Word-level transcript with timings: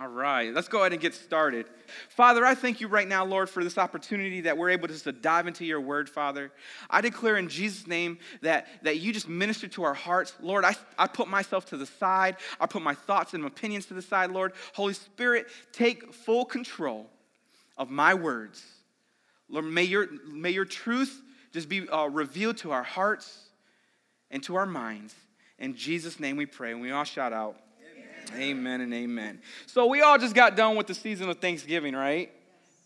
All 0.00 0.06
right, 0.06 0.54
let's 0.54 0.68
go 0.68 0.80
ahead 0.80 0.92
and 0.92 1.00
get 1.00 1.12
started. 1.12 1.66
Father, 2.08 2.44
I 2.44 2.54
thank 2.54 2.80
you 2.80 2.86
right 2.86 3.08
now, 3.08 3.24
Lord, 3.24 3.50
for 3.50 3.64
this 3.64 3.78
opportunity 3.78 4.42
that 4.42 4.56
we're 4.56 4.70
able 4.70 4.86
just 4.86 5.04
to 5.04 5.12
dive 5.12 5.48
into 5.48 5.64
your 5.64 5.80
word, 5.80 6.08
Father. 6.08 6.52
I 6.88 7.00
declare 7.00 7.36
in 7.36 7.48
Jesus' 7.48 7.84
name 7.88 8.18
that, 8.42 8.68
that 8.84 9.00
you 9.00 9.12
just 9.12 9.28
minister 9.28 9.66
to 9.66 9.82
our 9.82 9.94
hearts. 9.94 10.34
Lord, 10.40 10.64
I, 10.64 10.76
I 10.96 11.08
put 11.08 11.26
myself 11.26 11.66
to 11.70 11.76
the 11.76 11.86
side, 11.86 12.36
I 12.60 12.66
put 12.66 12.80
my 12.82 12.94
thoughts 12.94 13.34
and 13.34 13.44
opinions 13.44 13.86
to 13.86 13.94
the 13.94 14.02
side, 14.02 14.30
Lord. 14.30 14.52
Holy 14.72 14.94
Spirit, 14.94 15.48
take 15.72 16.14
full 16.14 16.44
control 16.44 17.10
of 17.76 17.90
my 17.90 18.14
words. 18.14 18.62
Lord, 19.48 19.64
may 19.64 19.82
your, 19.82 20.06
may 20.30 20.50
your 20.50 20.64
truth 20.64 21.20
just 21.52 21.68
be 21.68 21.88
uh, 21.88 22.06
revealed 22.06 22.58
to 22.58 22.70
our 22.70 22.84
hearts 22.84 23.48
and 24.30 24.44
to 24.44 24.54
our 24.54 24.66
minds. 24.66 25.16
In 25.58 25.74
Jesus' 25.74 26.20
name 26.20 26.36
we 26.36 26.46
pray, 26.46 26.70
and 26.70 26.80
we 26.80 26.92
all 26.92 27.02
shout 27.02 27.32
out. 27.32 27.56
Amen 28.34 28.80
and 28.80 28.92
amen. 28.92 29.40
So 29.66 29.86
we 29.86 30.02
all 30.02 30.18
just 30.18 30.34
got 30.34 30.56
done 30.56 30.76
with 30.76 30.86
the 30.86 30.94
season 30.94 31.28
of 31.28 31.38
Thanksgiving, 31.38 31.94
right? 31.94 32.30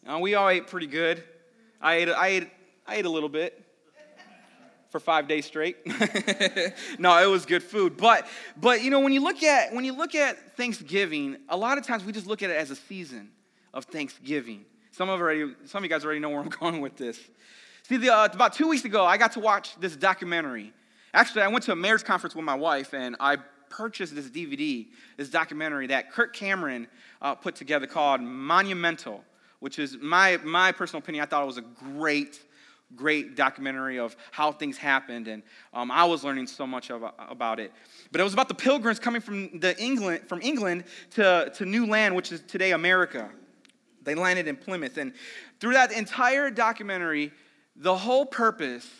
Uh, 0.07 0.19
we 0.19 0.35
all 0.35 0.49
ate 0.49 0.67
pretty 0.67 0.87
good. 0.87 1.23
I 1.81 1.95
ate, 1.95 2.09
I 2.09 2.27
ate, 2.29 2.51
I 2.87 2.97
ate 2.97 3.07
a 3.07 3.11
little 3.11 3.29
bit 3.29 3.61
for 4.91 5.01
five 5.01 5.27
days 5.27 5.47
straight. 5.47 5.77
no, 6.99 7.21
it 7.23 7.27
was 7.27 7.47
good 7.47 7.63
food. 7.63 7.97
But, 7.97 8.27
but 8.57 8.83
you 8.83 8.91
know, 8.91 9.01
when 9.01 9.13
you 9.13 9.23
look 9.23 9.43
at 9.43 9.73
when 9.73 9.85
you 9.85 9.97
look 9.97 10.15
at 10.15 10.57
Thanksgiving, 10.57 11.39
a 11.49 11.57
lot 11.57 11.79
of 11.79 11.87
times 11.87 12.05
we 12.05 12.13
just 12.13 12.27
look 12.27 12.43
at 12.43 12.51
it 12.51 12.57
as 12.57 12.71
a 12.71 12.77
season 12.77 13.31
of 13.75 13.87
Thanksgiving. 13.87 14.65
Some 14.93 15.09
of 15.09 15.21
already, 15.21 15.55
some 15.65 15.79
of 15.79 15.85
you 15.85 15.91
guys 15.91 16.05
already 16.05 16.21
know 16.21 16.29
where 16.29 16.41
I'm 16.41 16.49
going 16.61 16.81
with 16.81 16.97
this. 16.97 17.19
See, 17.85 17.97
the, 17.97 18.15
uh, 18.15 18.29
about 18.33 18.53
two 18.53 18.69
weeks 18.69 18.85
ago, 18.85 19.05
I 19.05 19.17
got 19.17 19.33
to 19.33 19.41
watch 19.41 19.75
this 19.81 19.97
documentary. 19.97 20.73
Actually, 21.15 21.43
I 21.43 21.49
went 21.49 21.65
to 21.65 21.73
a 21.73 21.77
marriage 21.77 22.05
conference 22.05 22.35
with 22.37 22.45
my 22.45 22.55
wife, 22.55 22.95
and 22.95 23.17
I 23.19 23.39
purchased 23.73 24.15
this 24.15 24.29
DVD, 24.29 24.87
this 25.17 25.31
documentary 25.31 25.87
that 25.87 26.13
Kirk 26.13 26.35
Cameron 26.35 26.87
uh, 27.23 27.35
put 27.35 27.55
together 27.55 27.87
called 27.87 28.21
Monumental, 28.21 29.25
which 29.61 29.79
is 29.79 29.97
my, 30.01 30.37
my 30.45 30.73
personal 30.73 31.03
opinion. 31.03 31.23
I 31.23 31.27
thought 31.27 31.43
it 31.43 31.47
was 31.47 31.57
a 31.57 31.63
great, 31.63 32.39
great 32.95 33.35
documentary 33.35 33.99
of 33.99 34.15
how 34.31 34.53
things 34.53 34.77
happened, 34.77 35.27
and 35.27 35.43
um, 35.73 35.91
I 35.91 36.05
was 36.05 36.23
learning 36.23 36.49
so 36.49 36.67
much 36.67 36.91
of, 36.91 37.03
about 37.19 37.59
it. 37.59 37.73
But 38.11 38.21
it 38.21 38.25
was 38.25 38.35
about 38.35 38.49
the 38.49 38.55
pilgrims 38.55 38.99
coming 38.99 39.23
from, 39.23 39.59
the 39.59 39.75
England, 39.83 40.29
from 40.29 40.43
England 40.43 40.85
to, 41.13 41.51
to 41.55 41.65
new 41.65 41.87
land, 41.87 42.15
which 42.15 42.31
is 42.31 42.43
today 42.43 42.73
America. 42.73 43.31
They 44.03 44.15
landed 44.15 44.49
in 44.49 44.57
Plymouth. 44.57 44.99
And 44.99 45.15
through 45.61 45.75
that 45.75 45.93
entire 45.93 46.51
documentary, 46.51 47.33
the 47.75 47.97
whole 47.97 48.27
purpose 48.27 48.91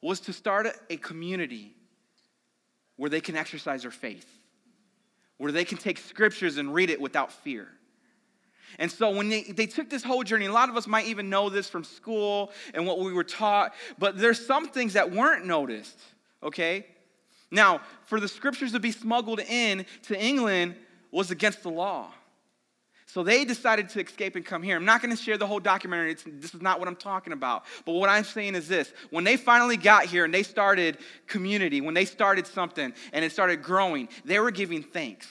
was 0.00 0.20
to 0.20 0.32
start 0.32 0.68
a 0.90 0.96
community 0.98 1.75
where 2.96 3.10
they 3.10 3.20
can 3.20 3.36
exercise 3.36 3.82
their 3.82 3.90
faith, 3.90 4.26
where 5.38 5.52
they 5.52 5.64
can 5.64 5.78
take 5.78 5.98
scriptures 5.98 6.56
and 6.56 6.72
read 6.74 6.90
it 6.90 7.00
without 7.00 7.32
fear. 7.32 7.68
And 8.78 8.90
so 8.90 9.10
when 9.10 9.28
they, 9.28 9.42
they 9.42 9.66
took 9.66 9.88
this 9.88 10.02
whole 10.02 10.22
journey, 10.22 10.46
a 10.46 10.52
lot 10.52 10.68
of 10.68 10.76
us 10.76 10.86
might 10.86 11.06
even 11.06 11.30
know 11.30 11.48
this 11.48 11.68
from 11.68 11.84
school 11.84 12.52
and 12.74 12.86
what 12.86 12.98
we 12.98 13.12
were 13.12 13.24
taught, 13.24 13.74
but 13.98 14.18
there's 14.18 14.44
some 14.44 14.68
things 14.68 14.94
that 14.94 15.10
weren't 15.10 15.46
noticed, 15.46 15.98
okay? 16.42 16.86
Now, 17.50 17.80
for 18.04 18.20
the 18.20 18.28
scriptures 18.28 18.72
to 18.72 18.80
be 18.80 18.90
smuggled 18.90 19.40
in 19.40 19.86
to 20.04 20.20
England 20.20 20.74
was 21.10 21.30
against 21.30 21.62
the 21.62 21.70
law. 21.70 22.12
So 23.06 23.22
they 23.22 23.44
decided 23.44 23.88
to 23.90 24.00
escape 24.00 24.34
and 24.34 24.44
come 24.44 24.64
here. 24.64 24.76
I'm 24.76 24.84
not 24.84 25.00
going 25.00 25.16
to 25.16 25.22
share 25.22 25.38
the 25.38 25.46
whole 25.46 25.60
documentary. 25.60 26.10
It's, 26.10 26.24
this 26.26 26.54
is 26.54 26.60
not 26.60 26.80
what 26.80 26.88
I'm 26.88 26.96
talking 26.96 27.32
about. 27.32 27.64
But 27.84 27.92
what 27.92 28.08
I'm 28.08 28.24
saying 28.24 28.56
is 28.56 28.66
this 28.66 28.92
when 29.10 29.22
they 29.22 29.36
finally 29.36 29.76
got 29.76 30.06
here 30.06 30.24
and 30.24 30.34
they 30.34 30.42
started 30.42 30.98
community, 31.28 31.80
when 31.80 31.94
they 31.94 32.04
started 32.04 32.46
something 32.48 32.92
and 33.12 33.24
it 33.24 33.30
started 33.30 33.62
growing, 33.62 34.08
they 34.24 34.40
were 34.40 34.50
giving 34.50 34.82
thanks. 34.82 35.28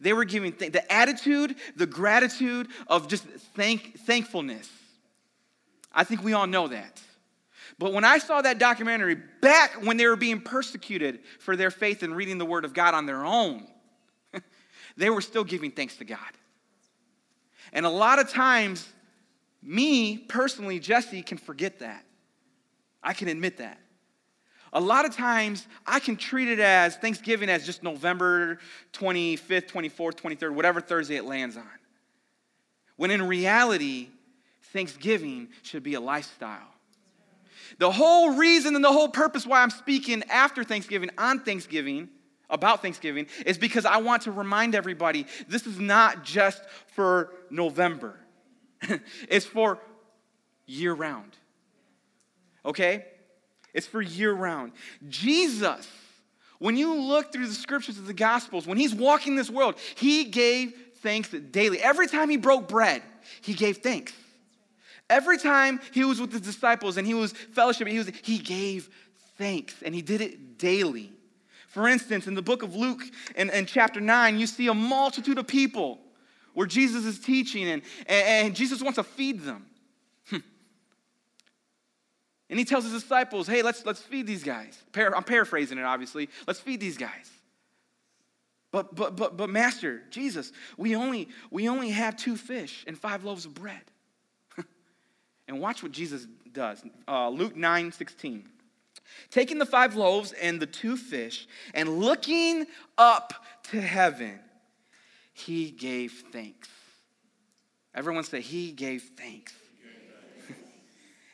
They 0.00 0.14
were 0.14 0.24
giving 0.24 0.52
th- 0.52 0.72
the 0.72 0.90
attitude, 0.90 1.56
the 1.76 1.86
gratitude 1.86 2.68
of 2.86 3.06
just 3.06 3.24
thank, 3.54 3.98
thankfulness. 4.00 4.70
I 5.92 6.04
think 6.04 6.24
we 6.24 6.32
all 6.32 6.46
know 6.46 6.68
that. 6.68 7.02
But 7.78 7.92
when 7.92 8.04
I 8.04 8.16
saw 8.16 8.40
that 8.40 8.58
documentary 8.58 9.16
back 9.42 9.84
when 9.84 9.98
they 9.98 10.06
were 10.06 10.16
being 10.16 10.40
persecuted 10.40 11.20
for 11.38 11.54
their 11.54 11.70
faith 11.70 12.02
and 12.02 12.16
reading 12.16 12.38
the 12.38 12.46
Word 12.46 12.64
of 12.64 12.72
God 12.72 12.94
on 12.94 13.04
their 13.04 13.24
own, 13.24 13.66
they 14.96 15.10
were 15.10 15.20
still 15.20 15.44
giving 15.44 15.70
thanks 15.70 15.96
to 15.96 16.04
God. 16.04 16.18
And 17.72 17.86
a 17.86 17.90
lot 17.90 18.18
of 18.18 18.28
times, 18.28 18.86
me 19.62 20.18
personally, 20.18 20.78
Jesse, 20.78 21.22
can 21.22 21.38
forget 21.38 21.78
that. 21.78 22.04
I 23.02 23.12
can 23.12 23.28
admit 23.28 23.58
that. 23.58 23.78
A 24.74 24.80
lot 24.80 25.04
of 25.04 25.14
times, 25.14 25.66
I 25.86 26.00
can 26.00 26.16
treat 26.16 26.48
it 26.48 26.58
as 26.58 26.96
Thanksgiving 26.96 27.50
as 27.50 27.66
just 27.66 27.82
November 27.82 28.58
25th, 28.94 29.68
24th, 29.68 30.14
23rd, 30.14 30.54
whatever 30.54 30.80
Thursday 30.80 31.16
it 31.16 31.24
lands 31.24 31.56
on. 31.56 31.68
When 32.96 33.10
in 33.10 33.26
reality, 33.26 34.08
Thanksgiving 34.72 35.48
should 35.62 35.82
be 35.82 35.94
a 35.94 36.00
lifestyle. 36.00 36.68
The 37.78 37.90
whole 37.90 38.36
reason 38.36 38.74
and 38.74 38.84
the 38.84 38.92
whole 38.92 39.08
purpose 39.08 39.46
why 39.46 39.62
I'm 39.62 39.70
speaking 39.70 40.22
after 40.30 40.64
Thanksgiving, 40.64 41.10
on 41.18 41.40
Thanksgiving, 41.40 42.08
about 42.52 42.82
Thanksgiving 42.82 43.26
is 43.44 43.58
because 43.58 43.84
I 43.84 43.96
want 43.96 44.22
to 44.22 44.30
remind 44.30 44.76
everybody 44.76 45.26
this 45.48 45.66
is 45.66 45.80
not 45.80 46.22
just 46.22 46.62
for 46.94 47.32
November, 47.50 48.14
it's 49.28 49.46
for 49.46 49.80
year 50.66 50.94
round. 50.94 51.36
Okay? 52.64 53.06
It's 53.74 53.86
for 53.86 54.00
year 54.02 54.32
round. 54.32 54.72
Jesus, 55.08 55.88
when 56.58 56.76
you 56.76 56.94
look 56.94 57.32
through 57.32 57.48
the 57.48 57.54
scriptures 57.54 57.98
of 57.98 58.06
the 58.06 58.14
Gospels, 58.14 58.66
when 58.66 58.78
he's 58.78 58.94
walking 58.94 59.34
this 59.34 59.50
world, 59.50 59.76
he 59.96 60.24
gave 60.24 60.74
thanks 60.96 61.30
daily. 61.30 61.80
Every 61.80 62.06
time 62.06 62.28
he 62.28 62.36
broke 62.36 62.68
bread, 62.68 63.02
he 63.40 63.54
gave 63.54 63.78
thanks. 63.78 64.12
Every 65.10 65.38
time 65.38 65.80
he 65.92 66.04
was 66.04 66.20
with 66.20 66.32
his 66.32 66.42
disciples 66.42 66.96
and 66.96 67.06
he 67.06 67.14
was 67.14 67.32
fellowship, 67.32 67.88
he, 67.88 67.98
was, 67.98 68.12
he 68.22 68.38
gave 68.38 68.88
thanks 69.36 69.74
and 69.82 69.94
he 69.94 70.02
did 70.02 70.20
it 70.20 70.58
daily. 70.58 71.12
For 71.72 71.88
instance, 71.88 72.26
in 72.26 72.34
the 72.34 72.42
book 72.42 72.62
of 72.62 72.76
Luke 72.76 73.00
in, 73.34 73.48
in 73.48 73.64
chapter 73.64 73.98
9, 73.98 74.38
you 74.38 74.46
see 74.46 74.66
a 74.66 74.74
multitude 74.74 75.38
of 75.38 75.46
people 75.46 76.00
where 76.52 76.66
Jesus 76.66 77.06
is 77.06 77.18
teaching 77.18 77.66
and, 77.66 77.80
and, 78.06 78.54
Jesus 78.54 78.82
wants 78.82 78.96
to 78.96 79.02
feed 79.02 79.40
them. 79.40 79.64
Hmm. 80.28 80.36
and 82.50 82.58
he 82.58 82.66
tells 82.66 82.84
his 82.84 82.92
disciples, 82.92 83.46
hey, 83.46 83.62
let's, 83.62 83.86
let's 83.86 84.02
feed 84.02 84.26
these 84.26 84.44
guys. 84.44 84.78
I'm 84.94 85.24
paraphrasing 85.24 85.78
it, 85.78 85.84
obviously. 85.84 86.28
Let's 86.46 86.60
feed 86.60 86.78
these 86.78 86.98
guys. 86.98 87.30
But, 88.70 88.94
but, 88.94 89.16
but, 89.16 89.38
but 89.38 89.48
Master, 89.48 90.02
Jesus, 90.10 90.52
we 90.76 90.94
only, 90.94 91.30
we 91.50 91.70
only 91.70 91.88
have 91.88 92.18
two 92.18 92.36
fish 92.36 92.84
and 92.86 92.98
five 92.98 93.24
loaves 93.24 93.46
of 93.46 93.54
bread. 93.54 93.80
and 95.48 95.58
watch 95.58 95.82
what 95.82 95.92
Jesus 95.92 96.26
does. 96.52 96.84
Uh, 97.08 97.30
Luke 97.30 97.56
9 97.56 97.92
16 97.92 98.44
taking 99.30 99.58
the 99.58 99.66
five 99.66 99.96
loaves 99.96 100.32
and 100.32 100.60
the 100.60 100.66
two 100.66 100.96
fish, 100.96 101.46
and 101.74 101.98
looking 101.98 102.66
up 102.98 103.34
to 103.70 103.80
heaven, 103.80 104.38
he 105.32 105.70
gave 105.70 106.24
thanks. 106.32 106.68
Everyone 107.94 108.24
say, 108.24 108.40
He 108.40 108.72
gave 108.72 109.02
thanks. 109.16 109.54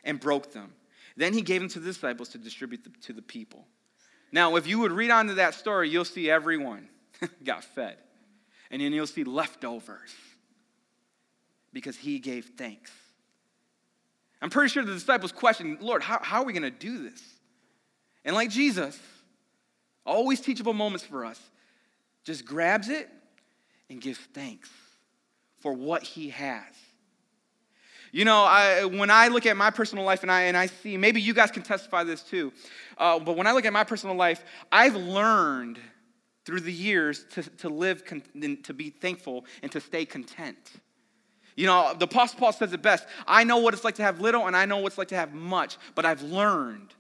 and 0.05 0.19
broke 0.19 0.53
them. 0.53 0.73
Then 1.17 1.33
he 1.33 1.43
gave 1.43 1.61
them 1.61 1.69
to 1.71 1.81
the 1.81 1.87
disciples 1.87 2.29
to 2.31 2.39
distribute 2.39 3.03
to 3.03 3.13
the 3.13 3.23
people. 3.23 3.67
Now, 4.31 4.57
if 4.57 4.67
you 4.67 4.79
would 4.81 4.93
read 4.93 5.11
on 5.11 5.27
to 5.29 5.35
that 5.35 5.55
story, 5.55 5.89
you'll 5.89 6.05
see 6.05 6.31
everyone 6.31 6.89
got 7.45 7.65
fed. 7.65 7.97
And 8.71 8.83
then 8.83 8.93
you'll 8.93 9.07
see 9.07 9.25
leftovers 9.25 10.15
because 11.73 11.97
he 11.97 12.19
gave 12.19 12.53
thanks. 12.57 12.93
I'm 14.41 14.51
pretty 14.51 14.69
sure 14.69 14.85
the 14.85 14.93
disciples 14.93 15.33
questioned, 15.33 15.81
Lord, 15.81 16.03
how, 16.03 16.21
how 16.23 16.43
are 16.43 16.45
we 16.45 16.53
going 16.53 16.63
to 16.63 16.71
do 16.71 17.03
this? 17.03 17.23
And 18.29 18.35
like 18.37 18.51
Jesus, 18.51 19.01
always 20.05 20.39
teachable 20.39 20.75
moments 20.75 21.03
for 21.03 21.25
us, 21.25 21.41
just 22.25 22.45
grabs 22.45 22.91
it 22.91 23.09
and 23.89 24.03
gives 24.03 24.19
thanks 24.19 24.69
for 25.63 25.73
what 25.73 26.03
he 26.03 26.29
has. 26.29 26.75
You 28.13 28.27
know, 28.27 28.45
I, 28.45 28.85
when 28.85 29.09
I 29.09 29.29
look 29.29 29.47
at 29.47 29.57
my 29.57 29.71
personal 29.71 30.05
life 30.05 30.25
and 30.25 30.31
I, 30.31 30.43
and 30.43 30.59
I 30.59 30.67
see, 30.67 30.99
maybe 30.99 31.23
you 31.23 31.33
guys 31.33 31.51
can 31.51 31.63
testify 31.63 32.05
this 32.05 32.23
too, 32.23 32.53
uh, 32.99 33.19
but 33.19 33.35
when 33.35 33.47
I 33.47 33.53
look 33.53 33.65
at 33.65 33.73
my 33.73 33.83
personal 33.83 34.15
life, 34.15 34.45
I've 34.71 34.95
learned 34.95 35.79
through 36.45 36.61
the 36.61 36.73
years 36.73 37.25
to, 37.31 37.43
to 37.43 37.71
live, 37.71 38.05
con- 38.05 38.23
to 38.63 38.75
be 38.75 38.91
thankful, 38.91 39.47
and 39.63 39.73
to 39.73 39.81
stay 39.81 40.05
content. 40.05 40.73
You 41.57 41.65
know, 41.65 41.95
the 41.99 42.05
Apostle 42.05 42.39
Paul 42.39 42.53
says 42.53 42.75
it 42.75 42.83
best 42.83 43.07
I 43.27 43.45
know 43.45 43.57
what 43.57 43.73
it's 43.73 43.85
like 43.85 43.95
to 43.95 44.03
have 44.03 44.21
little, 44.21 44.47
and 44.47 44.55
I 44.55 44.67
know 44.67 44.77
what 44.77 44.89
it's 44.89 44.99
like 44.99 45.09
to 45.09 45.17
have 45.17 45.33
much, 45.33 45.79
but 45.95 46.05
I've 46.05 46.21
learned 46.21 46.93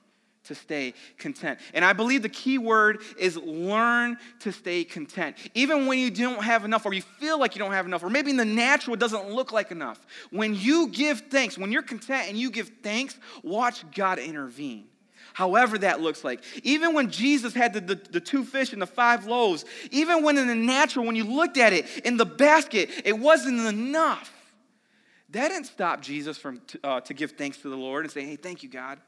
to 0.49 0.55
stay 0.55 0.93
content. 1.17 1.61
And 1.73 1.85
I 1.85 1.93
believe 1.93 2.23
the 2.23 2.29
key 2.29 2.59
word 2.59 3.01
is 3.19 3.37
learn 3.37 4.17
to 4.41 4.53
stay 4.53 4.85
content. 4.85 5.37
Even 5.55 5.87
when 5.87 5.99
you 5.99 6.11
don't 6.11 6.43
have 6.43 6.65
enough, 6.65 6.85
or 6.85 6.93
you 6.93 7.03
feel 7.03 7.39
like 7.39 7.55
you 7.55 7.61
don't 7.61 7.73
have 7.73 7.87
enough, 7.87 8.03
or 8.03 8.11
maybe 8.11 8.31
in 8.31 8.37
the 8.37 8.45
natural 8.45 8.95
it 8.95 9.01
doesn't 9.01 9.31
look 9.31 9.53
like 9.53 9.71
enough. 9.71 10.05
When 10.31 10.55
you 10.55 10.89
give 10.89 11.23
thanks, 11.31 11.57
when 11.57 11.73
you're 11.73 11.83
content 11.83 12.29
and 12.29 12.37
you 12.37 12.51
give 12.51 12.71
thanks, 12.83 13.17
watch 13.43 13.85
God 13.93 14.19
intervene. 14.19 14.87
however 15.35 15.79
that 15.79 16.01
looks 16.01 16.25
like. 16.25 16.43
Even 16.65 16.95
when 16.95 17.11
Jesus 17.11 17.55
had 17.55 17.73
the, 17.73 17.81
the, 17.81 17.95
the, 17.95 18.21
two 18.21 18.45
fish 18.45 18.73
and 18.73 18.83
the 18.83 18.87
five 18.87 19.27
loaves, 19.27 19.65
even 19.93 20.25
when 20.25 20.37
in 20.37 20.49
the 20.49 20.55
natural, 20.55 21.07
when 21.07 21.15
you 21.15 21.25
looked 21.25 21.59
at 21.59 21.73
it 21.73 21.87
in 22.05 22.17
the 22.17 22.27
basket, 22.27 22.91
it 23.05 23.17
wasn't 23.17 23.61
enough. 23.61 24.33
That 25.31 25.49
didn't 25.49 25.67
stop 25.67 26.01
Jesus 26.01 26.39
from 26.39 26.61
uh, 26.83 27.01
to 27.03 27.15
give 27.15 27.33
thanks 27.33 27.59
to 27.59 27.69
the 27.69 27.77
Lord 27.77 28.05
and 28.05 28.13
say, 28.13 28.25
hey, 28.25 28.37
thank 28.37 28.63
you, 28.63 28.69
God. 28.69 28.99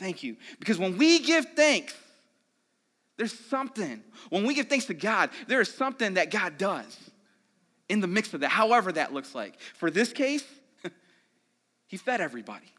Thank 0.00 0.22
you. 0.22 0.38
Because 0.58 0.78
when 0.78 0.96
we 0.96 1.18
give 1.18 1.44
thanks, 1.54 1.94
there's 3.18 3.38
something. 3.38 4.02
When 4.30 4.46
we 4.46 4.54
give 4.54 4.66
thanks 4.66 4.86
to 4.86 4.94
God, 4.94 5.28
there 5.46 5.60
is 5.60 5.72
something 5.72 6.14
that 6.14 6.30
God 6.30 6.56
does 6.56 7.10
in 7.90 8.00
the 8.00 8.06
mix 8.06 8.32
of 8.32 8.40
that, 8.40 8.48
however 8.48 8.92
that 8.92 9.12
looks 9.12 9.34
like. 9.34 9.60
For 9.74 9.90
this 9.90 10.14
case, 10.14 10.42
he 11.86 11.98
fed 11.98 12.22
everybody. 12.22 12.72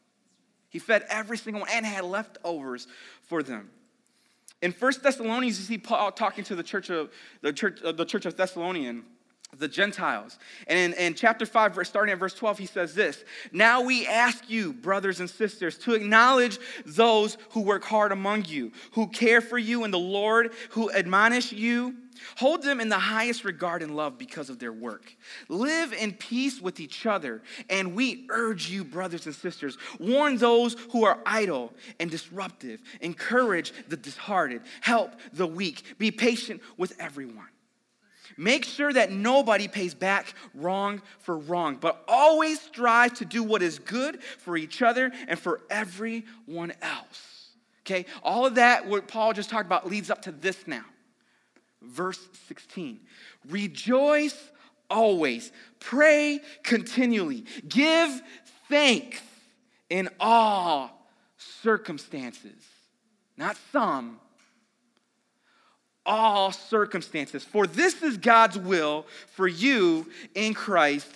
He 0.69 0.79
fed 0.79 1.05
every 1.09 1.37
single 1.37 1.61
one 1.61 1.69
and 1.71 1.85
had 1.85 2.05
leftovers 2.05 2.87
for 3.21 3.43
them. 3.43 3.69
In 4.63 4.71
First 4.71 5.03
Thessalonians, 5.03 5.59
you 5.59 5.65
see 5.65 5.77
Paul 5.77 6.11
talking 6.11 6.43
to 6.45 6.55
the 6.55 6.63
church 6.63 6.89
of 6.89 7.11
the 7.41 7.53
church, 7.53 7.83
uh, 7.83 7.91
the 7.91 8.05
church 8.05 8.25
of 8.25 8.35
Thessalonian, 8.35 9.03
the 9.57 9.67
Gentiles. 9.67 10.39
And 10.67 10.77
in, 10.77 10.99
in 10.99 11.13
chapter 11.13 11.45
5, 11.45 11.85
starting 11.85 12.13
at 12.13 12.19
verse 12.19 12.33
12, 12.33 12.57
he 12.59 12.65
says 12.65 12.95
this 12.95 13.23
Now 13.51 13.81
we 13.81 14.07
ask 14.07 14.49
you, 14.49 14.73
brothers 14.73 15.19
and 15.19 15.29
sisters, 15.29 15.77
to 15.79 15.93
acknowledge 15.93 16.59
those 16.85 17.37
who 17.51 17.61
work 17.61 17.83
hard 17.83 18.11
among 18.11 18.45
you, 18.45 18.71
who 18.93 19.07
care 19.07 19.41
for 19.41 19.57
you 19.57 19.83
in 19.83 19.91
the 19.91 19.99
Lord, 19.99 20.53
who 20.71 20.91
admonish 20.91 21.51
you 21.51 21.95
Hold 22.37 22.63
them 22.63 22.79
in 22.79 22.89
the 22.89 22.99
highest 22.99 23.43
regard 23.45 23.81
and 23.81 23.95
love 23.95 24.17
because 24.17 24.49
of 24.49 24.59
their 24.59 24.71
work. 24.71 25.15
Live 25.49 25.93
in 25.93 26.13
peace 26.13 26.61
with 26.61 26.79
each 26.79 27.05
other. 27.05 27.41
And 27.69 27.95
we 27.95 28.27
urge 28.29 28.69
you, 28.69 28.83
brothers 28.83 29.25
and 29.25 29.35
sisters, 29.35 29.77
warn 29.99 30.37
those 30.37 30.75
who 30.91 31.03
are 31.03 31.19
idle 31.25 31.73
and 31.99 32.09
disruptive, 32.09 32.81
encourage 33.01 33.73
the 33.87 33.97
disheartened, 33.97 34.61
help 34.81 35.15
the 35.33 35.47
weak, 35.47 35.95
be 35.97 36.11
patient 36.11 36.61
with 36.77 36.95
everyone. 36.99 37.47
Make 38.37 38.65
sure 38.65 38.91
that 38.93 39.11
nobody 39.11 39.67
pays 39.67 39.93
back 39.93 40.33
wrong 40.53 41.01
for 41.19 41.37
wrong, 41.37 41.75
but 41.75 42.03
always 42.07 42.59
strive 42.61 43.13
to 43.15 43.25
do 43.25 43.43
what 43.43 43.61
is 43.61 43.79
good 43.79 44.21
for 44.23 44.57
each 44.57 44.81
other 44.81 45.11
and 45.27 45.37
for 45.37 45.61
everyone 45.69 46.73
else. 46.81 47.49
Okay, 47.85 48.05
all 48.23 48.45
of 48.45 48.55
that, 48.55 48.87
what 48.87 49.07
Paul 49.07 49.33
just 49.33 49.49
talked 49.49 49.65
about, 49.65 49.89
leads 49.89 50.09
up 50.09 50.21
to 50.23 50.31
this 50.31 50.67
now 50.67 50.85
verse 51.81 52.19
16. 52.47 52.99
Rejoice 53.49 54.51
always, 54.89 55.51
pray 55.79 56.39
continually, 56.63 57.45
give 57.67 58.21
thanks 58.69 59.21
in 59.89 60.09
all 60.19 61.07
circumstances. 61.37 62.63
Not 63.37 63.57
some, 63.71 64.19
all 66.11 66.51
circumstances. 66.51 67.41
For 67.41 67.65
this 67.65 68.03
is 68.03 68.17
God's 68.17 68.57
will 68.57 69.05
for 69.27 69.47
you 69.47 70.05
in 70.35 70.53
Christ 70.53 71.07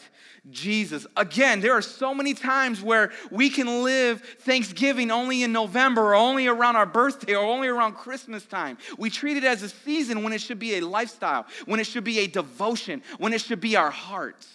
Jesus. 0.51 1.05
Again, 1.17 1.59
there 1.59 1.73
are 1.73 1.81
so 1.81 2.13
many 2.13 2.33
times 2.33 2.81
where 2.81 3.11
we 3.29 3.49
can 3.49 3.83
live 3.83 4.21
Thanksgiving 4.39 5.11
only 5.11 5.43
in 5.43 5.51
November 5.51 6.01
or 6.01 6.15
only 6.15 6.47
around 6.47 6.77
our 6.77 6.85
birthday 6.85 7.35
or 7.35 7.43
only 7.43 7.67
around 7.67 7.95
Christmas 7.95 8.45
time. 8.45 8.77
We 8.97 9.09
treat 9.09 9.35
it 9.35 9.43
as 9.43 9.63
a 9.63 9.69
season 9.69 10.23
when 10.23 10.31
it 10.31 10.39
should 10.39 10.59
be 10.59 10.75
a 10.75 10.81
lifestyle, 10.81 11.45
when 11.65 11.81
it 11.81 11.87
should 11.87 12.05
be 12.05 12.19
a 12.19 12.27
devotion, 12.27 13.03
when 13.17 13.33
it 13.33 13.41
should 13.41 13.59
be 13.59 13.75
our 13.75 13.91
hearts. 13.91 14.47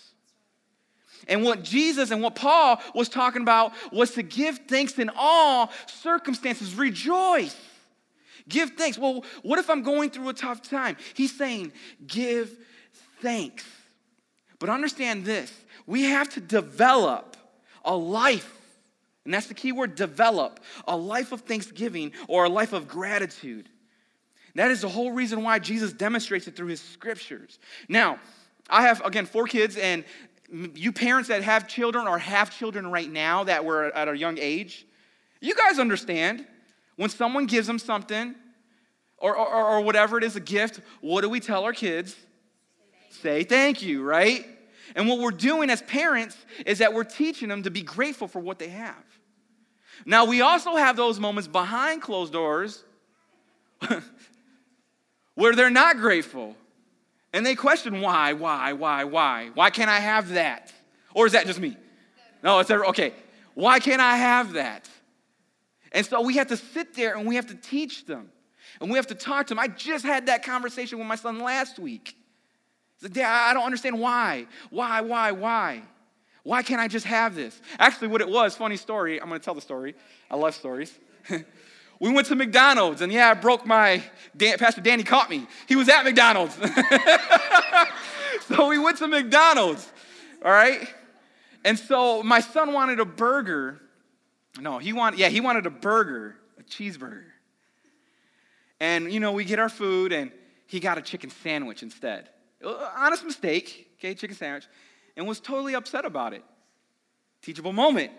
And 1.29 1.45
what 1.45 1.63
Jesus 1.63 2.13
and 2.13 2.23
what 2.23 2.35
Paul 2.35 2.81
was 2.95 3.11
talking 3.11 3.43
about 3.43 3.73
was 3.93 4.13
to 4.13 4.23
give 4.23 4.59
thanks 4.69 4.99
in 4.99 5.11
all 5.15 5.71
circumstances. 5.87 6.75
Rejoice. 6.75 7.57
Give 8.49 8.71
thanks. 8.71 8.99
Well, 8.99 9.25
what 9.43 9.59
if 9.59 9.71
I'm 9.71 9.83
going 9.83 10.11
through 10.11 10.29
a 10.29 10.35
tough 10.35 10.63
time? 10.63 10.97
He's 11.15 11.37
saying, 11.37 11.73
give 12.07 12.57
thanks. 13.21 13.65
But 14.59 14.69
understand 14.69 15.25
this 15.25 15.53
we 15.87 16.05
have 16.05 16.29
to 16.31 16.41
develop 16.41 17.37
a 17.85 17.97
life, 17.97 18.57
and 19.25 19.35
that's 19.35 19.47
the 19.47 19.55
key 19.55 19.73
word 19.73 19.95
develop, 19.95 20.61
a 20.87 20.97
life 20.97 21.33
of 21.33 21.41
thanksgiving 21.43 22.13
or 22.29 22.45
a 22.45 22.49
life 22.49 22.73
of 22.73 22.87
gratitude. 22.87 23.69
That 24.55 24.71
is 24.71 24.83
the 24.83 24.89
whole 24.89 25.13
reason 25.13 25.43
why 25.43 25.59
Jesus 25.59 25.93
demonstrates 25.93 26.47
it 26.49 26.57
through 26.57 26.69
his 26.69 26.81
scriptures. 26.81 27.59
Now, 27.89 28.19
I 28.69 28.83
have, 28.83 29.05
again, 29.05 29.27
four 29.27 29.47
kids, 29.47 29.77
and 29.77 30.05
you 30.75 30.93
parents 30.93 31.29
that 31.29 31.43
have 31.43 31.69
children 31.69 32.07
or 32.07 32.19
have 32.19 32.51
children 32.51 32.91
right 32.91 33.11
now 33.11 33.45
that 33.45 33.65
were 33.65 33.95
at 33.97 34.09
a 34.09 34.17
young 34.17 34.39
age, 34.39 34.87
you 35.41 35.55
guys 35.55 35.79
understand 35.79 36.47
when 37.01 37.09
someone 37.09 37.47
gives 37.47 37.67
them 37.67 37.79
something 37.79 38.35
or, 39.17 39.35
or, 39.35 39.47
or 39.47 39.81
whatever 39.81 40.19
it 40.19 40.25
is, 40.25 40.37
a 40.37 40.41
gift, 40.41 40.81
what 41.01 41.23
do 41.23 41.31
we 41.31 41.41
tell 41.41 41.65
our 41.65 41.73
kids? 41.73 42.15
Say 43.09 43.43
thank 43.43 43.81
you, 43.81 44.03
right? 44.03 44.45
And 44.95 45.09
what 45.09 45.19
we're 45.19 45.31
doing 45.31 45.71
as 45.71 45.81
parents 45.81 46.37
is 46.67 46.77
that 46.81 46.93
we're 46.93 47.05
teaching 47.05 47.49
them 47.49 47.63
to 47.63 47.71
be 47.71 47.81
grateful 47.81 48.29
for 48.29 48.41
what 48.41 48.59
they 48.59 48.69
have. 48.69 49.03
Now, 50.05 50.27
we 50.27 50.43
also 50.43 50.77
have 50.77 50.95
those 50.95 51.19
moments 51.19 51.49
behind 51.49 52.03
closed 52.03 52.35
doors 52.35 52.85
where 55.37 55.55
they're 55.55 55.71
not 55.71 55.97
grateful. 55.97 56.55
And 57.33 57.47
they 57.47 57.55
question 57.55 58.03
why, 58.03 58.35
why, 58.35 58.75
why, 58.75 59.05
why? 59.05 59.49
Why 59.55 59.71
can't 59.71 59.89
I 59.89 60.01
have 60.01 60.35
that? 60.35 60.71
Or 61.15 61.25
is 61.25 61.33
that 61.33 61.47
just 61.47 61.61
me? 61.61 61.79
No, 62.43 62.59
it's 62.59 62.71
okay. 62.71 63.15
Why 63.55 63.79
can't 63.79 64.03
I 64.03 64.17
have 64.17 64.53
that? 64.53 64.87
And 65.93 66.07
so 66.07 66.21
we 66.21 66.37
have 66.37 66.49
to 66.49 66.57
sit 66.57 66.95
there 66.95 67.17
and 67.17 67.27
we 67.27 67.35
have 67.37 67.47
to 67.47 67.55
teach 67.55 68.07
them. 68.07 68.31
And 68.81 68.91
we 68.91 68.97
have 68.97 69.09
to 69.09 69.15
talk 69.15 69.49
to 69.49 69.55
them. 69.55 69.59
I 69.59 69.69
just 69.69 70.05
had 70.05 70.27
that 70.27 70.45
conversation 70.45 70.99
with 70.99 71.07
my 71.07 71.17
son 71.17 71.41
last 71.41 71.79
week. 71.79 72.17
I 72.99 73.03
said, 73.03 73.13
Dad, 73.15 73.51
I 73.51 73.55
don't 73.55 73.65
understand 73.65 73.99
why. 73.99 74.47
Why, 74.71 75.01
why, 75.01 75.33
why? 75.33 75.83
Why 76.43 76.63
can't 76.63 76.81
I 76.81 76.89
just 76.89 77.07
have 77.07 77.35
this? 77.35 77.61
Actually, 77.79 78.09
what 78.09 78.21
it 78.21 78.29
was, 78.29 78.57
funny 78.57 78.77
story, 78.77 79.21
I'm 79.21 79.29
gonna 79.29 79.41
tell 79.41 79.55
the 79.55 79.61
story. 79.61 79.95
I 80.31 80.37
love 80.37 80.55
stories. 80.55 80.97
we 82.01 82.13
went 82.13 82.27
to 82.29 82.35
McDonald's, 82.35 83.03
and 83.03 83.13
yeah, 83.13 83.31
I 83.31 83.35
broke 83.35 83.67
my, 83.67 84.03
Dan, 84.37 84.57
Pastor 84.59 84.81
Danny 84.81 85.03
caught 85.03 85.29
me. 85.29 85.47
He 85.69 85.77
was 85.77 85.89
at 85.89 86.03
McDonald's. 86.05 86.57
so 88.49 88.69
we 88.69 88.79
went 88.79 88.97
to 88.99 89.09
McDonald's, 89.09 89.91
all 90.43 90.51
right? 90.51 90.89
And 91.65 91.79
so 91.79 92.23
my 92.23 92.41
son 92.41 92.73
wanted 92.73 93.01
a 93.01 93.05
burger. 93.05 93.81
No, 94.59 94.79
he 94.79 94.93
wanted, 94.93 95.19
yeah, 95.19 95.29
he 95.29 95.41
wanted 95.41 95.67
a 95.67 95.71
burger, 95.71 96.37
a 96.59 96.63
cheeseburger. 96.63 97.25
And, 98.81 99.13
you 99.13 99.21
know, 99.21 99.33
we 99.33 99.45
get 99.45 99.59
our 99.59 99.69
food, 99.69 100.13
and 100.13 100.33
he 100.67 100.81
got 100.81 100.99
a 100.99 101.03
chicken 101.03 101.31
sandwich 101.31 101.83
instead. 101.83 102.29
Uh, 102.65 102.91
honest 102.97 103.25
mistake, 103.25 103.89
okay, 103.99 104.15
chicken 104.15 104.37
sandwich, 104.37 104.67
and 105.17 105.27
was 105.27 105.41
totally 105.41 105.75
upset 105.75 106.05
about 106.05 106.33
it. 106.33 106.45
Teachable 107.43 107.73
moment. 107.73 108.11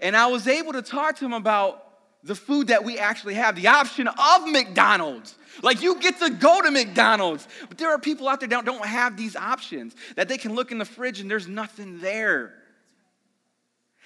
And 0.00 0.16
I 0.16 0.26
was 0.26 0.48
able 0.48 0.72
to 0.72 0.82
talk 0.82 1.16
to 1.18 1.24
him 1.24 1.32
about 1.32 1.84
the 2.24 2.34
food 2.34 2.68
that 2.68 2.84
we 2.84 2.98
actually 2.98 3.34
have, 3.34 3.56
the 3.56 3.68
option 3.68 4.08
of 4.08 4.48
McDonald's. 4.48 5.34
Like 5.62 5.82
you 5.82 6.00
get 6.00 6.18
to 6.20 6.30
go 6.30 6.62
to 6.62 6.70
McDonald's, 6.70 7.46
but 7.68 7.78
there 7.78 7.90
are 7.90 7.98
people 7.98 8.28
out 8.28 8.40
there 8.40 8.48
that 8.48 8.64
don't 8.64 8.84
have 8.84 9.16
these 9.16 9.36
options, 9.36 9.94
that 10.16 10.28
they 10.28 10.38
can 10.38 10.54
look 10.54 10.72
in 10.72 10.78
the 10.78 10.84
fridge 10.84 11.20
and 11.20 11.30
there's 11.30 11.48
nothing 11.48 12.00
there. 12.00 12.54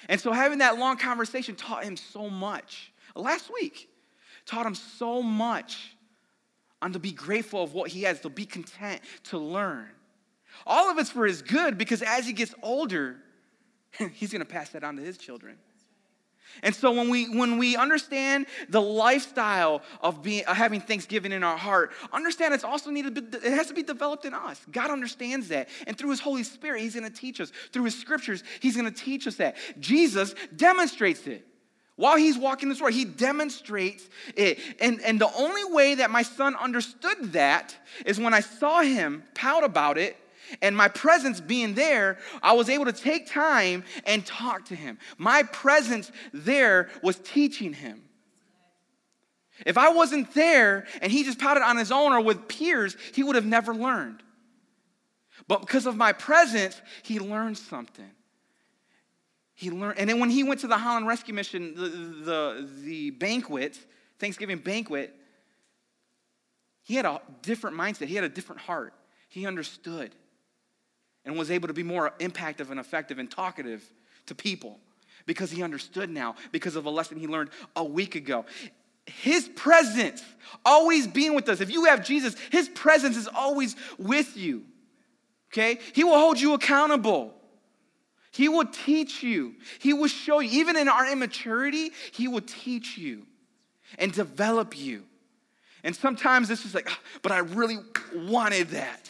And 0.09 0.21
so 0.21 0.33
having 0.33 0.59
that 0.59 0.79
long 0.79 0.97
conversation 0.97 1.57
taught 1.57 1.85
him 1.85 1.97
so 1.97 2.31
much. 2.31 2.93
Last 3.15 3.51
week, 3.53 3.89
taught 4.45 4.67
him 4.67 4.75
so 4.75 5.23
much 5.23 5.97
and 6.83 6.93
to 6.93 6.99
be 6.99 7.13
grateful 7.13 7.63
of 7.63 7.75
what 7.75 7.91
he 7.91 8.03
has, 8.03 8.21
to 8.21 8.29
be 8.29 8.47
content, 8.47 9.01
to 9.25 9.39
learn. 9.39 9.89
All 10.67 10.91
of 10.91 10.99
it's 10.99 11.11
for 11.11 11.27
his 11.27 11.43
good 11.43 11.79
because 11.79 12.03
as 12.03 12.27
he 12.27 12.33
gets 12.33 12.55
older, 12.63 13.17
he's 14.15 14.33
going 14.33 14.41
to 14.41 14.49
pass 14.49 14.71
that 14.71 14.85
on 14.85 14.97
to 14.97 15.03
his 15.03 15.19
children. 15.19 15.59
And 16.63 16.75
so 16.75 16.93
when 16.93 17.09
we 17.09 17.29
when 17.29 17.59
we 17.59 17.77
understand 17.77 18.47
the 18.69 18.81
lifestyle 18.81 19.83
of 20.01 20.23
being 20.23 20.45
of 20.47 20.57
having 20.57 20.81
Thanksgiving 20.81 21.33
in 21.33 21.43
our 21.43 21.57
heart, 21.57 21.93
understand 22.13 22.55
it's 22.55 22.65
also 22.65 22.91
needed 22.91 23.35
it 23.35 23.43
has 23.43 23.69
to 23.69 23.75
be 23.75 23.83
developed 23.83 24.25
in 24.25 24.35
us. 24.35 24.61
God 24.71 24.91
understands 24.91 25.49
that. 25.49 25.69
And 25.87 25.97
through 25.97 26.11
his 26.11 26.21
Holy 26.21 26.43
Spirit, 26.43 26.81
he's 26.81 26.95
going 26.95 27.11
to 27.11 27.17
teach 27.17 27.41
us. 27.41 27.53
Through 27.73 27.85
his 27.85 27.99
scriptures, 27.99 28.43
he's 28.61 28.77
going 28.77 28.93
to 28.93 29.05
teach 29.05 29.27
us 29.27 29.37
that. 29.37 29.57
Jesus 29.79 30.35
demonstrates 30.55 31.27
it. 31.27 31.47
While 31.97 32.17
he's 32.17 32.37
walking 32.37 32.69
this 32.69 32.81
world, 32.81 32.93
he 32.93 33.07
demonstrates 33.07 34.09
it. 34.37 34.59
And, 34.81 35.01
and 35.01 35.19
the 35.19 35.33
only 35.35 35.65
way 35.65 35.95
that 35.97 36.11
my 36.11 36.23
son 36.23 36.55
understood 36.57 37.33
that 37.33 37.75
is 38.05 38.21
when 38.21 38.35
I 38.35 38.41
saw 38.41 38.83
him 38.83 39.25
pout 39.35 39.65
about 39.65 39.97
it 39.97 40.17
and 40.63 40.77
my 40.77 40.89
presence 40.89 41.41
being 41.41 41.75
there, 41.75 42.19
I 42.43 42.53
was 42.53 42.69
able 42.69 42.87
to 42.87 42.93
take 42.93 43.27
time 43.27 43.85
and 44.05 44.25
talk 44.25 44.67
to 44.67 44.75
him. 44.75 44.99
My 45.19 45.43
presence 45.43 46.11
there 46.33 46.89
was 47.03 47.17
teaching 47.19 47.73
him. 47.73 48.03
If 49.65 49.79
I 49.79 49.91
wasn't 49.91 50.35
there 50.35 50.87
and 51.01 51.11
he 51.11 51.25
just 51.25 51.39
pouted 51.39 51.63
on 51.63 51.77
his 51.77 51.91
own 51.91 52.13
or 52.13 52.21
with 52.21 52.49
peers, 52.49 52.97
he 53.15 53.23
would 53.23 53.37
have 53.37 53.47
never 53.47 53.75
learned. 53.75 54.23
But 55.49 55.61
because 55.61 55.87
of 55.87 55.97
my 55.97 56.13
presence, 56.13 56.81
he 57.03 57.19
learned 57.19 57.57
something. 57.59 58.11
He 59.55 59.71
learned, 59.71 59.99
and 59.99 60.11
then 60.11 60.21
when 60.21 60.29
he 60.29 60.45
went 60.45 60.61
to 60.61 60.67
the 60.67 60.77
Holland 60.77 61.07
Rescue 61.07 61.33
Mission, 61.33 61.75
the, 61.75 61.89
the, 61.89 62.69
the 62.83 63.11
banquet, 63.11 63.79
Thanksgiving 64.19 64.59
banquet, 64.59 65.15
he 66.83 66.95
had 66.95 67.07
a 67.07 67.21
different 67.43 67.77
mindset. 67.77 68.07
He 68.07 68.15
had 68.15 68.25
a 68.25 68.29
different 68.29 68.61
heart. 68.61 68.93
He 69.29 69.47
understood 69.47 70.15
and 71.27 71.37
was 71.37 71.51
able 71.51 71.69
to 71.69 71.75
be 71.75 71.83
more 71.83 72.13
impactful 72.21 72.71
and 72.71 72.81
effective 72.81 73.19
and 73.19 73.31
talkative 73.31 73.85
to 74.27 74.35
people 74.35 74.79
because 75.27 75.51
he 75.51 75.63
understood 75.63 76.09
now 76.09 76.37
because 76.53 76.77
of 76.77 76.87
a 76.87 76.91
lesson 76.91 77.19
he 77.19 77.27
learned 77.27 77.51
a 77.75 77.85
week 77.85 78.15
ago. 78.15 78.47
His 79.07 79.49
presence 79.49 80.23
always 80.65 81.07
being 81.07 81.35
with 81.35 81.49
us. 81.49 81.61
If 81.61 81.71
you 81.71 81.85
have 81.85 82.05
Jesus, 82.05 82.37
his 82.51 82.69
presence 82.69 83.17
is 83.17 83.29
always 83.29 83.77
with 83.99 84.37
you. 84.37 84.65
Okay? 85.53 85.79
He 85.93 86.05
will 86.05 86.19
hold 86.19 86.41
you 86.41 86.55
accountable. 86.55 87.35
He 88.37 88.49
will 88.49 88.67
teach 88.67 89.23
you. 89.23 89.55
He 89.79 89.95
will 89.95 90.09
show 90.09 90.41
you. 90.41 90.61
Even 90.61 90.77
in 90.77 90.89
our 90.89 91.11
immaturity, 91.11 91.91
He 92.13 92.29
will 92.29 92.43
teach 92.43 92.99
you 92.99 93.23
and 93.99 94.13
develop 94.13 94.77
you. 94.77 95.05
And 95.83 95.97
sometimes 95.97 96.47
this 96.47 96.67
is 96.67 96.75
like, 96.75 96.87
ah, 96.91 96.99
but 97.23 97.33
I 97.33 97.39
really 97.39 97.79
wanted 98.15 98.69
that. 98.71 99.09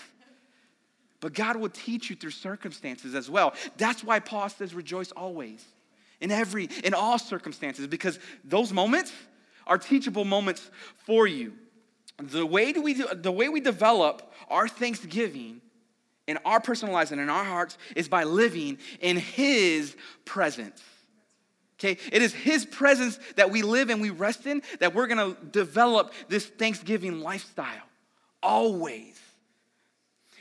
But 1.20 1.32
God 1.32 1.56
will 1.56 1.70
teach 1.70 2.10
you 2.10 2.16
through 2.16 2.30
circumstances 2.30 3.14
as 3.14 3.30
well. 3.30 3.54
That's 3.76 4.04
why 4.04 4.20
Paul 4.20 4.48
says, 4.48 4.74
rejoice 4.74 5.12
always 5.12 5.64
in 6.20 6.30
every, 6.30 6.68
in 6.84 6.94
all 6.94 7.18
circumstances, 7.18 7.86
because 7.86 8.18
those 8.44 8.72
moments 8.72 9.12
are 9.66 9.78
teachable 9.78 10.24
moments 10.24 10.70
for 11.04 11.26
you. 11.26 11.52
The 12.18 12.46
way, 12.46 12.72
do 12.72 12.82
we, 12.82 12.94
do, 12.94 13.08
the 13.12 13.32
way 13.32 13.48
we 13.48 13.60
develop 13.60 14.32
our 14.48 14.68
thanksgiving 14.68 15.60
in 16.26 16.38
our 16.44 16.60
personal 16.60 16.94
lives 16.94 17.12
and 17.12 17.20
in 17.20 17.28
our 17.28 17.44
hearts 17.44 17.78
is 17.94 18.08
by 18.08 18.24
living 18.24 18.78
in 19.00 19.16
His 19.16 19.96
presence. 20.24 20.82
Okay, 21.78 21.98
it 22.10 22.22
is 22.22 22.32
His 22.32 22.64
presence 22.64 23.18
that 23.36 23.50
we 23.50 23.62
live 23.62 23.90
and 23.90 24.00
we 24.00 24.10
rest 24.10 24.46
in 24.46 24.62
that 24.80 24.94
we're 24.94 25.06
gonna 25.06 25.36
develop 25.50 26.12
this 26.28 26.46
Thanksgiving 26.46 27.20
lifestyle. 27.20 27.84
Always. 28.42 29.20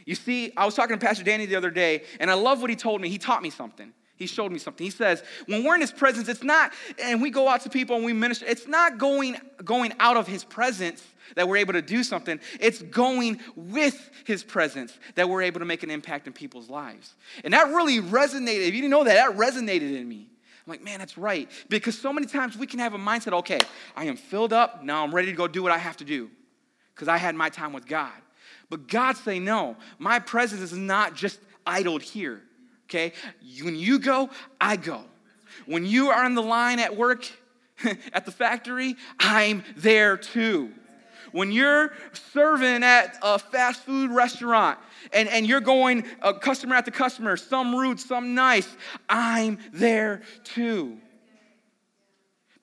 You 0.06 0.16
see, 0.16 0.54
I 0.56 0.66
was 0.66 0.76
talking 0.76 0.98
to 0.98 1.04
Pastor 1.04 1.24
Danny 1.24 1.46
the 1.46 1.56
other 1.56 1.72
day, 1.72 2.04
and 2.20 2.30
I 2.30 2.36
love 2.36 2.62
what 2.62 2.70
he 2.70 2.76
told 2.76 3.02
me. 3.02 3.10
He 3.10 3.18
taught 3.18 3.42
me 3.42 3.50
something. 3.50 3.92
He 4.16 4.28
showed 4.28 4.52
me 4.52 4.60
something. 4.60 4.86
He 4.86 4.92
says, 4.92 5.24
when 5.46 5.64
we're 5.64 5.76
in 5.76 5.82
his 5.82 5.92
presence, 5.92 6.30
it's 6.30 6.44
not, 6.44 6.72
and 7.04 7.22
we 7.22 7.30
go 7.30 7.50
out 7.50 7.62
to 7.62 7.70
people 7.70 7.98
and 7.98 8.06
we 8.06 8.14
minister, 8.14 8.46
it's 8.48 8.66
not 8.66 8.98
going, 8.98 9.36
going 9.64 9.94
out 10.00 10.16
of 10.16 10.26
his 10.26 10.46
presence 10.46 11.04
that 11.36 11.50
we're 11.50 11.58
able 11.58 11.74
to 11.74 11.82
do 11.82 12.02
something. 12.02 12.40
It's 12.62 12.82
going 12.82 13.42
with 13.56 14.12
his 14.24 14.42
presence 14.42 14.98
that 15.16 15.28
we're 15.28 15.42
able 15.42 15.60
to 15.60 15.66
make 15.66 15.84
an 15.84 15.92
impact 15.92 16.28
in 16.28 16.34
people's 16.34 16.70
lives. 16.70 17.14
And 17.44 17.54
that 17.54 17.68
really 17.70 18.00
resonated. 18.00 18.68
If 18.68 18.74
you 18.74 18.82
didn't 18.82 18.92
know 18.92 19.04
that, 19.04 19.16
that 19.16 19.38
resonated 19.38 19.98
in 19.98 20.08
me. 20.08 20.30
I'm 20.66 20.72
like, 20.72 20.84
man, 20.84 21.00
that's 21.00 21.18
right. 21.18 21.50
Because 21.68 22.00
so 22.00 22.14
many 22.14 22.26
times 22.26 22.58
we 22.58 22.68
can 22.68 22.80
have 22.80 22.94
a 22.94 22.98
mindset, 22.98 23.34
okay, 23.34 23.60
I 23.98 24.06
am 24.06 24.16
filled 24.16 24.54
up, 24.54 24.82
now 24.84 25.04
I'm 25.04 25.14
ready 25.14 25.28
to 25.28 25.38
go 25.38 25.48
do 25.48 25.62
what 25.62 25.74
I 25.74 25.78
have 25.78 25.98
to 25.98 26.06
do. 26.06 26.30
Because 26.94 27.10
I 27.10 27.18
had 27.18 27.36
my 27.36 27.50
time 27.50 27.74
with 27.74 27.86
God. 27.86 28.14
But 28.70 28.88
God 28.88 29.18
say, 29.18 29.40
no, 29.40 29.76
my 30.00 30.20
presence 30.20 30.62
is 30.62 30.74
not 30.74 31.16
just 31.16 31.40
idled 31.66 32.02
here 32.02 32.42
okay? 32.90 33.14
When 33.62 33.76
you 33.76 34.00
go, 34.00 34.30
I 34.60 34.76
go. 34.76 35.04
When 35.66 35.86
you 35.86 36.10
are 36.10 36.24
on 36.24 36.36
the 36.36 36.42
line 36.42 36.80
at 36.80 36.96
work, 36.96 37.30
at 38.14 38.26
the 38.26 38.32
factory, 38.32 38.96
I'm 39.20 39.64
there 39.76 40.18
too. 40.18 40.72
When 41.32 41.52
you're 41.52 41.92
serving 42.32 42.84
at 42.84 43.18
a 43.22 43.38
fast 43.38 43.82
food 43.82 44.12
restaurant 44.12 44.80
and, 45.12 45.28
and 45.28 45.46
you're 45.46 45.60
going 45.60 46.06
uh, 46.22 46.34
customer 46.34 46.76
after 46.76 46.92
customer, 46.92 47.36
some 47.36 47.76
rude, 47.76 48.00
some 48.00 48.36
nice, 48.36 48.68
I'm 49.10 49.60
there 49.74 50.22
too 50.44 51.00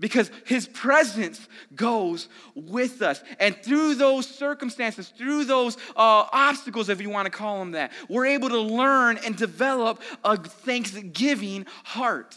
because 0.02 0.32
his 0.44 0.66
presence 0.66 1.47
goes 1.76 2.28
with 2.56 3.02
us. 3.02 3.23
And 3.38 3.56
through 3.56 3.94
those 3.94 4.26
circumstances, 4.26 5.12
through 5.16 5.44
those 5.44 5.76
uh, 5.97 6.26
obstacles, 6.32 6.88
if 6.88 7.00
you 7.00 7.09
want 7.09 7.26
to 7.26 7.30
call 7.30 7.61
them 7.61 7.71
that, 7.71 7.92
we're 8.09 8.26
able 8.26 8.49
to 8.49 8.59
learn 8.59 9.16
and 9.25 9.37
develop 9.37 10.02
a 10.25 10.37
thanksgiving 10.37 11.66
heart. 11.85 12.37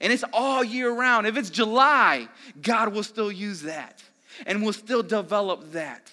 And 0.00 0.12
it's 0.12 0.24
all 0.32 0.64
year 0.64 0.92
round. 0.92 1.28
If 1.28 1.36
it's 1.36 1.50
July, 1.50 2.28
God 2.60 2.92
will 2.92 3.04
still 3.04 3.30
use 3.30 3.62
that 3.62 4.02
and 4.44 4.64
will 4.64 4.72
still 4.72 5.04
develop 5.04 5.70
that. 5.70 6.10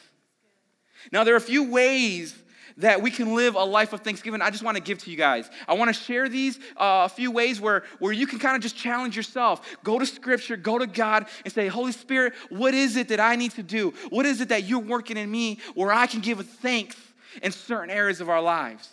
Now, 1.11 1.23
there 1.23 1.33
are 1.33 1.37
a 1.37 1.41
few 1.41 1.71
ways 1.71 2.35
that 2.77 3.01
we 3.01 3.11
can 3.11 3.35
live 3.35 3.55
a 3.55 3.63
life 3.63 3.93
of 3.93 4.01
thanksgiving, 4.01 4.41
I 4.41 4.49
just 4.49 4.63
want 4.63 4.77
to 4.77 4.83
give 4.83 4.97
to 4.99 5.11
you 5.11 5.17
guys. 5.17 5.49
I 5.67 5.73
want 5.73 5.93
to 5.93 6.01
share 6.01 6.29
these 6.29 6.57
uh, 6.77 7.05
a 7.05 7.09
few 7.09 7.31
ways 7.31 7.59
where, 7.59 7.83
where 7.99 8.13
you 8.13 8.27
can 8.27 8.39
kind 8.39 8.55
of 8.55 8.61
just 8.61 8.75
challenge 8.75 9.15
yourself. 9.15 9.77
Go 9.83 9.99
to 9.99 10.05
Scripture, 10.05 10.57
go 10.57 10.77
to 10.77 10.87
God, 10.87 11.27
and 11.43 11.53
say, 11.53 11.67
Holy 11.67 11.91
Spirit, 11.91 12.33
what 12.49 12.73
is 12.73 12.95
it 12.95 13.07
that 13.09 13.19
I 13.19 13.35
need 13.35 13.51
to 13.51 13.63
do? 13.63 13.93
What 14.09 14.25
is 14.25 14.41
it 14.41 14.49
that 14.49 14.63
you're 14.63 14.79
working 14.79 15.17
in 15.17 15.29
me 15.29 15.59
where 15.75 15.91
I 15.91 16.07
can 16.07 16.21
give 16.21 16.39
a 16.39 16.43
thanks 16.43 16.95
in 17.41 17.51
certain 17.51 17.89
areas 17.89 18.21
of 18.21 18.29
our 18.29 18.41
lives? 18.41 18.89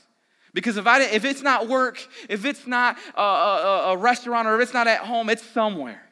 Because 0.55 0.77
if, 0.77 0.87
I, 0.87 1.03
if 1.03 1.25
it's 1.25 1.43
not 1.43 1.69
work, 1.69 2.05
if 2.29 2.45
it's 2.45 2.67
not 2.67 2.97
a, 3.15 3.21
a, 3.21 3.93
a 3.93 3.97
restaurant, 3.97 4.49
or 4.49 4.57
if 4.57 4.63
it's 4.63 4.75
not 4.75 4.87
at 4.87 5.01
home, 5.01 5.29
it's 5.31 5.43
somewhere 5.43 6.03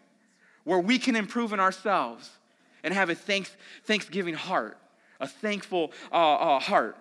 where 0.65 0.79
we 0.79 0.99
can 0.99 1.17
improve 1.17 1.53
in 1.53 1.61
ourselves 1.61 2.29
and 2.85 2.93
have 2.93 3.09
a 3.09 3.15
thanks, 3.15 3.57
thanksgiving 3.85 4.35
heart, 4.35 4.77
a 5.21 5.27
thankful 5.27 5.93
uh, 6.13 6.35
uh, 6.35 6.61
heart. 6.61 6.97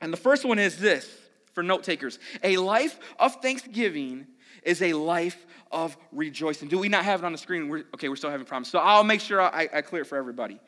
And 0.00 0.12
the 0.12 0.16
first 0.16 0.44
one 0.44 0.58
is 0.58 0.78
this 0.78 1.08
for 1.52 1.62
note 1.62 1.82
takers 1.82 2.18
a 2.44 2.56
life 2.56 2.98
of 3.18 3.34
thanksgiving 3.42 4.26
is 4.62 4.82
a 4.82 4.92
life 4.92 5.46
of 5.70 5.96
rejoicing. 6.12 6.68
Do 6.68 6.78
we 6.78 6.88
not 6.88 7.04
have 7.04 7.20
it 7.22 7.26
on 7.26 7.32
the 7.32 7.38
screen? 7.38 7.68
We're, 7.68 7.84
okay, 7.94 8.08
we're 8.08 8.16
still 8.16 8.30
having 8.30 8.46
problems. 8.46 8.70
So 8.70 8.78
I'll 8.78 9.04
make 9.04 9.20
sure 9.20 9.40
I, 9.40 9.68
I 9.72 9.82
clear 9.82 10.02
it 10.02 10.06
for 10.06 10.16
everybody. 10.16 10.60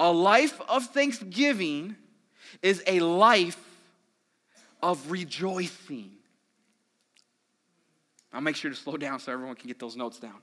A 0.00 0.10
life 0.10 0.60
of 0.68 0.86
thanksgiving 0.86 1.96
is 2.62 2.82
a 2.86 3.00
life 3.00 3.62
of 4.82 5.10
rejoicing. 5.10 6.10
I'll 8.32 8.40
make 8.40 8.56
sure 8.56 8.70
to 8.70 8.76
slow 8.76 8.96
down 8.96 9.18
so 9.20 9.32
everyone 9.32 9.56
can 9.56 9.68
get 9.68 9.78
those 9.78 9.96
notes 9.96 10.18
down. 10.18 10.36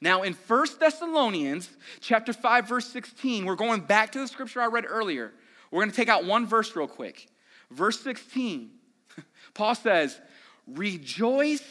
Now 0.00 0.22
in 0.22 0.32
1 0.32 0.66
Thessalonians 0.80 1.68
chapter 2.00 2.32
5 2.32 2.68
verse 2.68 2.86
16, 2.88 3.44
we're 3.44 3.54
going 3.54 3.82
back 3.82 4.12
to 4.12 4.18
the 4.18 4.26
scripture 4.26 4.60
I 4.60 4.66
read 4.66 4.84
earlier. 4.88 5.32
We're 5.70 5.82
going 5.82 5.90
to 5.90 5.96
take 5.96 6.08
out 6.08 6.24
one 6.24 6.46
verse 6.46 6.74
real 6.76 6.86
quick. 6.86 7.28
Verse 7.70 8.00
16, 8.00 8.70
Paul 9.54 9.74
says, 9.74 10.20
Rejoice 10.66 11.62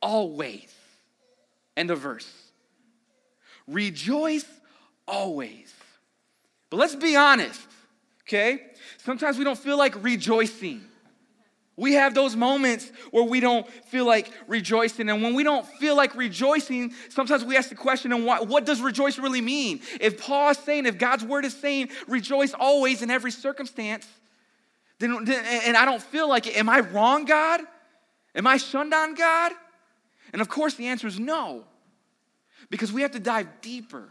always. 0.00 0.74
End 1.76 1.90
of 1.90 2.00
verse. 2.00 2.30
Rejoice 3.66 4.46
always. 5.06 5.72
But 6.70 6.78
let's 6.78 6.94
be 6.94 7.16
honest, 7.16 7.60
okay? 8.26 8.60
Sometimes 8.98 9.38
we 9.38 9.44
don't 9.44 9.58
feel 9.58 9.78
like 9.78 10.02
rejoicing. 10.02 10.82
We 11.82 11.94
have 11.94 12.14
those 12.14 12.36
moments 12.36 12.92
where 13.10 13.24
we 13.24 13.40
don't 13.40 13.68
feel 13.86 14.06
like 14.06 14.30
rejoicing. 14.46 15.10
And 15.10 15.20
when 15.20 15.34
we 15.34 15.42
don't 15.42 15.66
feel 15.66 15.96
like 15.96 16.14
rejoicing, 16.14 16.92
sometimes 17.08 17.42
we 17.44 17.56
ask 17.56 17.70
the 17.70 17.74
question, 17.74 18.12
and 18.12 18.24
what, 18.24 18.46
what 18.46 18.64
does 18.64 18.80
rejoice 18.80 19.18
really 19.18 19.40
mean? 19.40 19.80
If 20.00 20.22
Paul 20.22 20.50
is 20.50 20.58
saying, 20.58 20.86
if 20.86 20.96
God's 20.96 21.24
word 21.24 21.44
is 21.44 21.56
saying, 21.56 21.88
rejoice 22.06 22.54
always 22.54 23.02
in 23.02 23.10
every 23.10 23.32
circumstance, 23.32 24.06
then, 25.00 25.28
and 25.28 25.76
I 25.76 25.84
don't 25.84 26.00
feel 26.00 26.28
like 26.28 26.46
it, 26.46 26.56
am 26.56 26.68
I 26.68 26.80
wrong, 26.80 27.24
God? 27.24 27.62
Am 28.36 28.46
I 28.46 28.58
shunned 28.58 28.94
on 28.94 29.16
God? 29.16 29.50
And 30.32 30.40
of 30.40 30.48
course, 30.48 30.74
the 30.74 30.86
answer 30.86 31.08
is 31.08 31.18
no, 31.18 31.64
because 32.70 32.92
we 32.92 33.02
have 33.02 33.10
to 33.10 33.18
dive 33.18 33.48
deeper. 33.60 34.08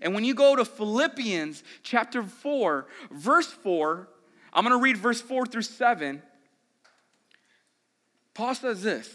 And 0.00 0.14
when 0.14 0.24
you 0.24 0.32
go 0.32 0.56
to 0.56 0.64
Philippians 0.64 1.64
chapter 1.82 2.22
4, 2.22 2.86
verse 3.10 3.48
4, 3.48 4.08
I'm 4.54 4.64
going 4.64 4.74
to 4.74 4.82
read 4.82 4.96
verse 4.96 5.20
4 5.20 5.44
through 5.44 5.60
7. 5.60 6.22
Paul 8.34 8.54
says 8.54 8.82
this, 8.82 9.08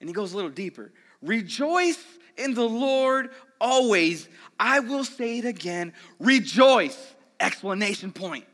and 0.00 0.08
he 0.08 0.12
goes 0.12 0.32
a 0.32 0.36
little 0.36 0.50
deeper 0.50 0.92
Rejoice 1.22 2.04
in 2.36 2.54
the 2.54 2.68
Lord 2.68 3.30
always. 3.60 4.28
I 4.58 4.80
will 4.80 5.04
say 5.04 5.38
it 5.38 5.44
again 5.44 5.92
rejoice! 6.18 7.14
Explanation 7.40 8.12
point. 8.12 8.44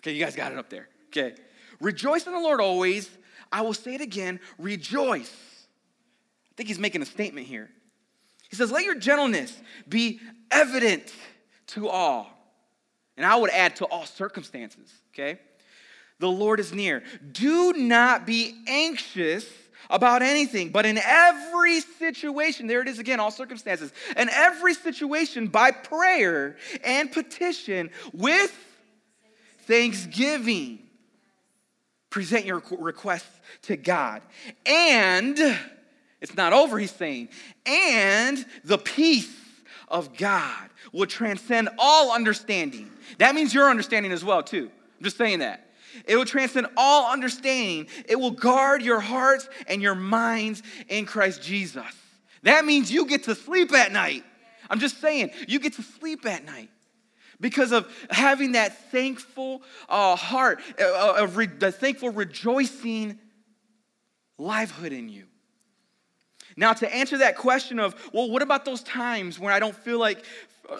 Okay, 0.00 0.12
you 0.12 0.22
guys 0.22 0.36
got 0.36 0.52
it 0.52 0.58
up 0.58 0.70
there. 0.70 0.88
Okay. 1.08 1.34
Rejoice 1.80 2.26
in 2.26 2.32
the 2.32 2.40
Lord 2.40 2.60
always. 2.60 3.10
I 3.52 3.62
will 3.62 3.74
say 3.74 3.94
it 3.94 4.00
again 4.00 4.40
rejoice. 4.58 5.32
I 6.50 6.54
think 6.56 6.68
he's 6.68 6.78
making 6.78 7.02
a 7.02 7.06
statement 7.06 7.46
here. 7.46 7.70
He 8.48 8.56
says, 8.56 8.70
Let 8.70 8.84
your 8.84 8.94
gentleness 8.94 9.54
be 9.88 10.20
evident 10.50 11.12
to 11.68 11.88
all. 11.88 12.30
And 13.16 13.24
I 13.24 13.36
would 13.36 13.50
add 13.50 13.76
to 13.76 13.86
all 13.86 14.04
circumstances, 14.04 14.92
okay? 15.12 15.38
The 16.18 16.28
Lord 16.30 16.60
is 16.60 16.72
near. 16.72 17.02
Do 17.32 17.72
not 17.74 18.26
be 18.26 18.54
anxious 18.66 19.46
about 19.88 20.22
anything, 20.22 20.70
but 20.70 20.84
in 20.84 20.98
every 20.98 21.80
situation, 21.80 22.66
there 22.66 22.80
it 22.80 22.88
is 22.88 22.98
again, 22.98 23.20
all 23.20 23.30
circumstances, 23.30 23.92
in 24.16 24.28
every 24.30 24.74
situation, 24.74 25.46
by 25.46 25.70
prayer 25.70 26.56
and 26.82 27.12
petition 27.12 27.90
with 28.12 28.52
thanksgiving. 29.66 30.80
present 32.10 32.46
your 32.46 32.62
requests 32.78 33.40
to 33.60 33.76
God. 33.76 34.22
And 34.64 35.38
it's 36.22 36.34
not 36.34 36.54
over, 36.54 36.78
he's 36.78 36.90
saying, 36.90 37.28
and 37.66 38.42
the 38.64 38.78
peace 38.78 39.36
of 39.88 40.16
God 40.16 40.70
will 40.92 41.06
transcend 41.06 41.68
all 41.78 42.12
understanding. 42.12 42.90
That 43.18 43.34
means 43.34 43.52
your 43.52 43.68
understanding 43.68 44.12
as 44.12 44.24
well, 44.24 44.42
too. 44.42 44.70
I'm 44.98 45.04
just 45.04 45.18
saying 45.18 45.40
that. 45.40 45.65
It 46.04 46.16
will 46.16 46.24
transcend 46.24 46.66
all 46.76 47.12
understanding. 47.12 47.88
It 48.08 48.16
will 48.16 48.32
guard 48.32 48.82
your 48.82 49.00
hearts 49.00 49.48
and 49.66 49.80
your 49.80 49.94
minds 49.94 50.62
in 50.88 51.06
Christ 51.06 51.42
Jesus. 51.42 51.84
That 52.42 52.64
means 52.64 52.92
you 52.92 53.06
get 53.06 53.24
to 53.24 53.34
sleep 53.34 53.72
at 53.72 53.92
night. 53.92 54.24
I'm 54.68 54.78
just 54.78 55.00
saying, 55.00 55.30
you 55.48 55.58
get 55.58 55.74
to 55.74 55.82
sleep 55.82 56.26
at 56.26 56.44
night 56.44 56.70
because 57.40 57.72
of 57.72 57.92
having 58.10 58.52
that 58.52 58.90
thankful 58.90 59.62
uh, 59.88 60.16
heart, 60.16 60.60
uh, 60.80 60.84
uh, 60.84 61.24
of 61.24 61.36
re- 61.36 61.46
the 61.46 61.72
thankful 61.72 62.10
rejoicing 62.10 63.18
livelihood 64.38 64.92
in 64.92 65.08
you. 65.08 65.24
Now, 66.56 66.72
to 66.72 66.94
answer 66.94 67.18
that 67.18 67.36
question 67.36 67.78
of, 67.78 67.94
well, 68.12 68.30
what 68.30 68.42
about 68.42 68.64
those 68.64 68.82
times 68.82 69.38
when 69.38 69.52
I 69.52 69.58
don't 69.58 69.76
feel 69.76 69.98
like 69.98 70.24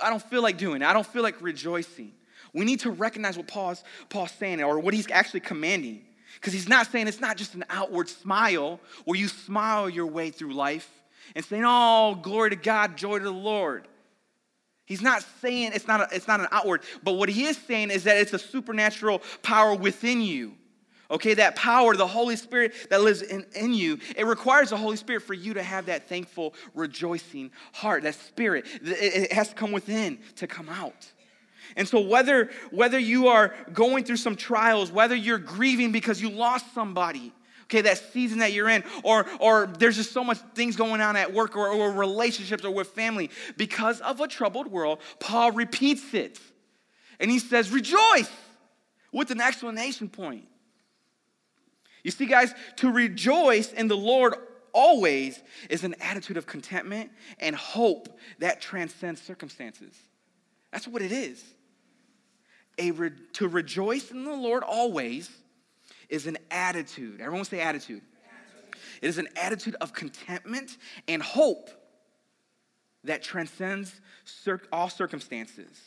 I 0.03 0.11
don't 0.11 0.23
feel 0.23 0.43
like 0.43 0.59
doing 0.59 0.83
I 0.83 0.93
don't 0.93 1.07
feel 1.07 1.23
like 1.23 1.41
rejoicing? 1.41 2.13
We 2.57 2.65
need 2.65 2.81
to 2.81 2.91
recognize 2.91 3.37
what 3.37 3.47
Paul's, 3.47 3.85
Paul's 4.09 4.33
saying 4.33 4.63
or 4.63 4.79
what 4.81 4.95
he's 4.95 5.11
actually 5.11 5.41
commanding. 5.41 6.03
Because 6.35 6.55
he's 6.55 6.69
not 6.69 6.91
saying 6.91 7.07
it's 7.07 7.21
not 7.21 7.37
just 7.37 7.55
an 7.55 7.65
outward 7.69 8.09
smile 8.09 8.81
where 9.05 9.19
you 9.19 9.29
smile 9.29 9.91
your 9.91 10.07
way 10.07 10.31
through 10.31 10.55
life 10.55 10.91
and 11.35 11.45
saying, 11.45 11.65
oh, 11.67 12.19
glory 12.21 12.51
to 12.51 12.57
God, 12.57 12.97
joy 12.97 13.19
to 13.19 13.25
the 13.25 13.31
Lord. 13.31 13.87
He's 14.87 15.03
not 15.03 15.23
saying 15.43 15.73
it's 15.75 15.87
not, 15.87 16.01
a, 16.01 16.17
it's 16.17 16.29
not 16.29 16.41
an 16.41 16.47
outward, 16.51 16.83
but 17.03 17.13
what 17.13 17.29
he 17.29 17.45
is 17.45 17.59
saying 17.59 17.91
is 17.91 18.05
that 18.05 18.17
it's 18.17 18.33
a 18.33 18.39
supernatural 18.39 19.21
power 19.43 19.75
within 19.75 20.23
you. 20.23 20.55
Okay, 21.11 21.35
that 21.35 21.57
power, 21.57 21.95
the 21.95 22.07
Holy 22.07 22.37
Spirit 22.37 22.75
that 22.91 23.03
lives 23.03 23.23
in, 23.23 23.45
in 23.55 23.73
you, 23.73 23.99
it 24.17 24.27
requires 24.27 24.71
the 24.71 24.77
Holy 24.77 24.97
Spirit 24.97 25.23
for 25.23 25.35
you 25.35 25.55
to 25.55 25.63
have 25.63 25.87
that 25.87 26.09
thankful, 26.09 26.55
rejoicing 26.75 27.53
heart, 27.73 28.03
that 28.05 28.15
spirit. 28.15 28.67
It, 28.83 29.25
it 29.25 29.33
has 29.33 29.51
to 29.51 29.55
come 29.55 29.73
within 29.73 30.19
to 30.37 30.47
come 30.47 30.69
out. 30.69 31.13
And 31.75 31.89
so 31.89 32.01
whether 32.01 32.51
whether 32.71 32.99
you 32.99 33.29
are 33.29 33.55
going 33.73 34.05
through 34.05 34.19
some 34.19 34.37
trials, 34.37 34.93
whether 34.93 35.15
you're 35.15 35.39
grieving 35.39 35.91
because 35.91 36.21
you 36.21 36.31
lost 36.31 36.73
somebody, 36.75 37.33
okay, 37.65 37.81
that 37.83 37.99
season 38.13 38.39
that 38.39 38.53
you're 38.53 38.69
in, 38.69 38.85
or, 39.03 39.27
or 39.41 39.67
there's 39.67 39.97
just 39.97 40.13
so 40.13 40.23
much 40.23 40.39
things 40.55 40.77
going 40.77 41.01
on 41.01 41.17
at 41.17 41.33
work 41.33 41.57
or, 41.57 41.69
or 41.69 41.91
relationships 41.91 42.65
or 42.65 42.71
with 42.71 42.89
family. 42.89 43.31
Because 43.57 44.01
of 44.01 44.21
a 44.21 44.29
troubled 44.29 44.69
world, 44.69 45.01
Paul 45.19 45.53
repeats 45.53 46.15
it. 46.15 46.39
And 47.19 47.31
he 47.31 47.39
says, 47.39 47.71
rejoice 47.71 48.31
with 49.13 49.31
an 49.31 49.41
explanation 49.41 50.09
point. 50.09 50.47
You 52.05 52.11
see, 52.13 52.27
guys, 52.27 52.55
to 52.77 52.91
rejoice 52.91 53.73
in 53.73 53.89
the 53.89 53.97
Lord 53.97 54.35
always 54.73 55.43
is 55.71 55.83
an 55.83 55.95
attitude 56.01 56.37
of 56.37 56.47
contentment 56.47 57.11
and 57.41 57.57
hope 57.57 58.17
that 58.39 58.61
transcends 58.61 59.21
circumstances. 59.23 59.95
That's 60.71 60.87
what 60.87 61.03
it 61.03 61.11
is. 61.11 61.43
A 62.79 62.91
re- 62.91 63.11
to 63.35 63.49
rejoice 63.49 64.11
in 64.11 64.25
the 64.25 64.35
Lord 64.35 64.63
always 64.63 65.31
is 66.09 66.27
an 66.27 66.39
attitude. 66.51 67.21
Everyone 67.21 67.45
say 67.45 67.61
attitude. 67.61 68.03
attitude. 68.03 68.83
It 69.03 69.09
is 69.09 69.19
an 69.19 69.29
attitude 69.37 69.77
of 69.81 69.93
contentment 69.93 70.77
and 71.09 71.23
hope 71.23 71.71
that 73.05 73.23
transcends 73.23 74.01
cir- 74.25 74.61
all 74.73 74.89
circumstances. 74.89 75.81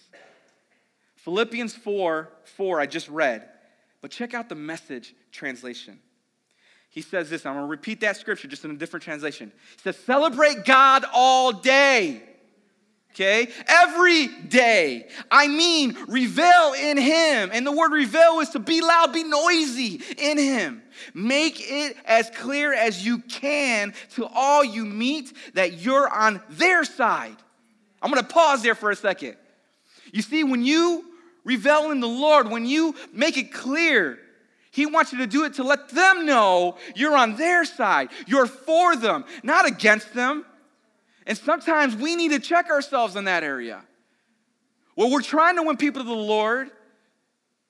Philippians 1.15 1.75
4 1.75 2.29
4, 2.43 2.79
I 2.79 2.85
just 2.85 3.09
read, 3.09 3.47
but 4.01 4.09
check 4.09 4.33
out 4.33 4.49
the 4.49 4.55
message 4.55 5.13
translation. 5.31 5.99
He 6.89 7.01
says 7.01 7.29
this, 7.29 7.45
I'm 7.45 7.53
gonna 7.53 7.67
repeat 7.67 8.01
that 8.01 8.17
scripture 8.17 8.47
just 8.47 8.65
in 8.65 8.71
a 8.71 8.75
different 8.75 9.03
translation. 9.03 9.51
He 9.75 9.81
says, 9.83 9.97
Celebrate 9.97 10.65
God 10.65 11.05
all 11.13 11.51
day 11.51 12.23
okay? 13.13 13.49
Every 13.67 14.27
day. 14.27 15.07
I 15.29 15.47
mean, 15.47 15.97
revel 16.07 16.73
in 16.73 16.97
Him. 16.97 17.49
And 17.51 17.65
the 17.65 17.71
word 17.71 17.91
revel 17.91 18.39
is 18.39 18.49
to 18.49 18.59
be 18.59 18.81
loud, 18.81 19.13
be 19.13 19.23
noisy 19.23 20.01
in 20.17 20.37
Him. 20.37 20.81
Make 21.13 21.59
it 21.59 21.97
as 22.05 22.29
clear 22.29 22.73
as 22.73 23.05
you 23.05 23.19
can 23.19 23.93
to 24.15 24.25
all 24.25 24.63
you 24.63 24.85
meet 24.85 25.33
that 25.53 25.81
you're 25.81 26.07
on 26.07 26.41
their 26.49 26.83
side. 26.83 27.37
I'm 28.01 28.11
gonna 28.11 28.23
pause 28.23 28.63
there 28.63 28.75
for 28.75 28.91
a 28.91 28.95
second. 28.95 29.35
You 30.11 30.21
see, 30.21 30.43
when 30.43 30.63
you 30.63 31.05
revel 31.43 31.91
in 31.91 31.99
the 31.99 32.07
Lord, 32.07 32.49
when 32.49 32.65
you 32.65 32.95
make 33.13 33.37
it 33.37 33.53
clear, 33.53 34.19
he 34.71 34.85
wants 34.85 35.11
you 35.11 35.19
to 35.19 35.27
do 35.27 35.45
it 35.45 35.55
to 35.55 35.63
let 35.63 35.89
them 35.89 36.25
know 36.25 36.77
you're 36.95 37.17
on 37.17 37.35
their 37.35 37.65
side. 37.65 38.09
You're 38.27 38.45
for 38.45 38.95
them, 38.95 39.25
not 39.43 39.67
against 39.67 40.13
them. 40.13 40.45
And 41.29 41.37
sometimes 41.37 41.95
we 41.95 42.15
need 42.15 42.31
to 42.31 42.39
check 42.39 42.71
ourselves 42.71 43.15
in 43.15 43.25
that 43.25 43.43
area. 43.43 43.83
Well, 44.95 45.11
we're 45.11 45.21
trying 45.21 45.57
to 45.57 45.63
win 45.63 45.77
people 45.77 46.01
to 46.01 46.07
the 46.07 46.13
Lord, 46.13 46.71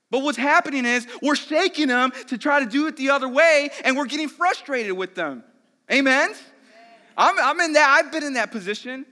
but 0.09 0.23
what's 0.23 0.37
happening 0.37 0.85
is 0.85 1.05
we're 1.21 1.35
shaking 1.35 1.89
them 1.89 2.13
to 2.27 2.37
try 2.37 2.61
to 2.61 2.65
do 2.65 2.87
it 2.87 2.95
the 2.95 3.09
other 3.09 3.27
way, 3.27 3.69
and 3.83 3.97
we're 3.97 4.05
getting 4.05 4.29
frustrated 4.29 4.93
with 4.93 5.13
them. 5.13 5.43
Amen? 5.91 6.33
I'm, 7.17 7.37
I'm 7.37 7.59
in 7.59 7.73
that, 7.73 7.89
I've 7.99 8.13
been 8.13 8.23
in 8.23 8.35
that 8.35 8.49
position. 8.49 9.05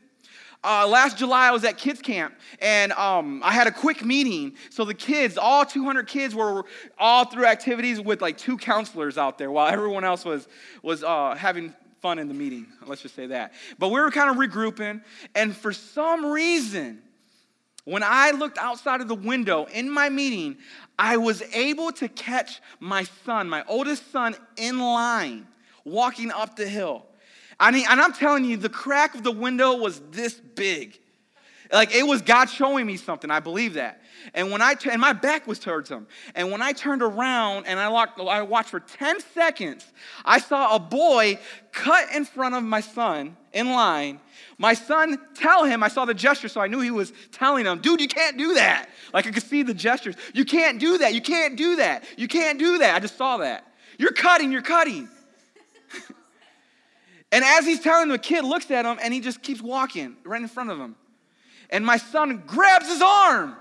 Uh, 0.63 0.87
last 0.87 1.17
July, 1.17 1.49
I 1.49 1.51
was 1.51 1.65
at 1.65 1.77
kids 1.77 2.01
camp, 2.01 2.33
and 2.61 2.93
um, 2.93 3.41
I 3.43 3.51
had 3.51 3.67
a 3.67 3.71
quick 3.71 4.05
meeting. 4.05 4.55
So 4.69 4.85
the 4.85 4.93
kids, 4.93 5.37
all 5.37 5.65
200 5.65 6.07
kids, 6.07 6.33
were 6.33 6.63
all 6.97 7.25
through 7.25 7.45
activities 7.47 7.99
with 7.99 8.21
like 8.21 8.37
two 8.37 8.57
counselors 8.57 9.17
out 9.17 9.37
there, 9.37 9.51
while 9.51 9.67
everyone 9.67 10.05
else 10.05 10.23
was 10.23 10.47
was 10.81 11.03
uh, 11.03 11.35
having 11.35 11.75
fun 12.01 12.19
in 12.19 12.27
the 12.27 12.33
meeting. 12.33 12.67
Let's 12.85 13.01
just 13.01 13.15
say 13.15 13.27
that. 13.27 13.53
But 13.79 13.89
we 13.89 13.99
were 13.99 14.11
kind 14.11 14.29
of 14.29 14.37
regrouping, 14.37 15.01
and 15.35 15.55
for 15.55 15.73
some 15.73 16.25
reason, 16.25 17.01
when 17.85 18.03
I 18.03 18.31
looked 18.31 18.57
outside 18.57 19.01
of 19.01 19.07
the 19.07 19.15
window 19.15 19.65
in 19.65 19.89
my 19.89 20.09
meeting, 20.09 20.57
I 20.99 21.17
was 21.17 21.41
able 21.53 21.91
to 21.93 22.09
catch 22.09 22.61
my 22.79 23.03
son, 23.25 23.47
my 23.49 23.63
oldest 23.67 24.11
son, 24.11 24.35
in 24.57 24.79
line, 24.79 25.47
walking 25.85 26.31
up 26.31 26.55
the 26.55 26.67
hill. 26.67 27.05
I 27.59 27.71
mean, 27.71 27.85
and 27.89 27.99
I'm 28.01 28.13
telling 28.13 28.45
you, 28.45 28.57
the 28.57 28.69
crack 28.69 29.15
of 29.15 29.23
the 29.23 29.31
window 29.31 29.77
was 29.77 29.99
this 30.11 30.33
big. 30.33 30.99
Like 31.71 31.93
it 31.93 32.05
was 32.05 32.21
God 32.21 32.49
showing 32.49 32.85
me 32.85 32.97
something. 32.97 33.31
I 33.31 33.39
believe 33.39 33.75
that. 33.75 34.01
And 34.33 34.51
when 34.51 34.61
I 34.61 34.73
t- 34.73 34.89
and 34.89 35.01
my 35.01 35.13
back 35.13 35.47
was 35.47 35.59
towards 35.59 35.89
him. 35.89 36.07
And 36.35 36.51
when 36.51 36.61
I 36.61 36.73
turned 36.73 37.01
around 37.01 37.65
and 37.67 37.79
I, 37.79 37.87
locked, 37.87 38.19
I 38.19 38.41
watched 38.41 38.69
for 38.69 38.79
10 38.79 39.19
seconds, 39.33 39.85
I 40.25 40.39
saw 40.39 40.75
a 40.75 40.79
boy 40.79 41.39
cut 41.71 42.11
in 42.13 42.25
front 42.25 42.55
of 42.55 42.63
my 42.63 42.81
son 42.81 43.37
in 43.53 43.71
line. 43.71 44.19
My 44.57 44.73
son 44.73 45.17
tell 45.35 45.65
him, 45.65 45.83
I 45.83 45.87
saw 45.87 46.05
the 46.05 46.13
gesture, 46.13 46.47
so 46.47 46.61
I 46.61 46.67
knew 46.67 46.79
he 46.79 46.91
was 46.91 47.13
telling 47.31 47.65
him, 47.65 47.79
dude, 47.79 48.01
you 48.01 48.07
can't 48.07 48.37
do 48.37 48.55
that. 48.55 48.89
Like 49.13 49.27
I 49.27 49.31
could 49.31 49.43
see 49.43 49.63
the 49.63 49.73
gestures. 49.73 50.15
You 50.33 50.45
can't 50.45 50.79
do 50.79 50.97
that. 50.99 51.13
You 51.13 51.21
can't 51.21 51.55
do 51.55 51.77
that. 51.77 52.03
You 52.17 52.27
can't 52.27 52.59
do 52.59 52.79
that. 52.79 52.95
I 52.95 52.99
just 52.99 53.17
saw 53.17 53.37
that. 53.37 53.65
You're 53.97 54.11
cutting, 54.11 54.51
you're 54.51 54.61
cutting. 54.61 55.07
and 57.31 57.43
as 57.43 57.65
he's 57.65 57.79
telling 57.79 58.09
the 58.09 58.17
kid 58.17 58.43
looks 58.43 58.69
at 58.71 58.85
him 58.85 58.97
and 59.01 59.13
he 59.13 59.19
just 59.19 59.41
keeps 59.41 59.61
walking 59.61 60.15
right 60.23 60.41
in 60.41 60.47
front 60.47 60.69
of 60.69 60.79
him. 60.79 60.95
And 61.69 61.85
my 61.85 61.97
son 61.97 62.43
grabs 62.45 62.87
his 62.87 63.01
arm 63.01 63.55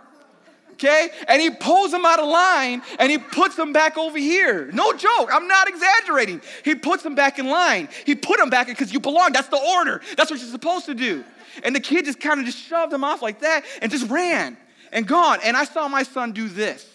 okay? 0.77 1.09
And 1.27 1.41
he 1.41 1.51
pulls 1.51 1.93
him 1.93 2.05
out 2.05 2.21
of 2.21 2.29
line 2.29 2.83
and 2.99 3.11
he 3.11 3.19
puts 3.19 3.59
him 3.59 3.73
back 3.73 3.99
over 3.99 4.19
here. 4.19 4.71
No 4.73 4.93
joke, 4.93 5.31
I'm 5.33 5.49
not 5.49 5.69
exaggerating. 5.69 6.41
He 6.65 6.75
puts 6.75 7.05
him 7.05 7.15
back 7.15 7.39
in 7.39 7.49
line. 7.49 7.89
He 8.05 8.15
put 8.15 8.39
him 8.39 8.51
back 8.51 8.67
because 8.67 8.93
you 8.93 9.01
belong. 9.01 9.33
That's 9.33 9.49
the 9.49 9.61
order. 9.77 10.01
That's 10.17 10.31
what 10.31 10.41
you're 10.41 10.51
supposed 10.51 10.87
to 10.87 10.95
do. 10.95 11.25
And 11.65 11.75
the 11.75 11.81
kid 11.81 12.05
just 12.05 12.21
kind 12.21 12.39
of 12.39 12.47
just 12.47 12.59
shoved 12.59 12.93
him 12.93 13.03
off 13.03 13.23
like 13.23 13.41
that 13.41 13.65
and 13.81 13.91
just 13.91 14.09
ran 14.11 14.57
and 14.93 15.07
gone. 15.07 15.39
And 15.43 15.57
I 15.57 15.65
saw 15.65 15.89
my 15.89 16.03
son 16.03 16.33
do 16.33 16.49
this. 16.49 16.87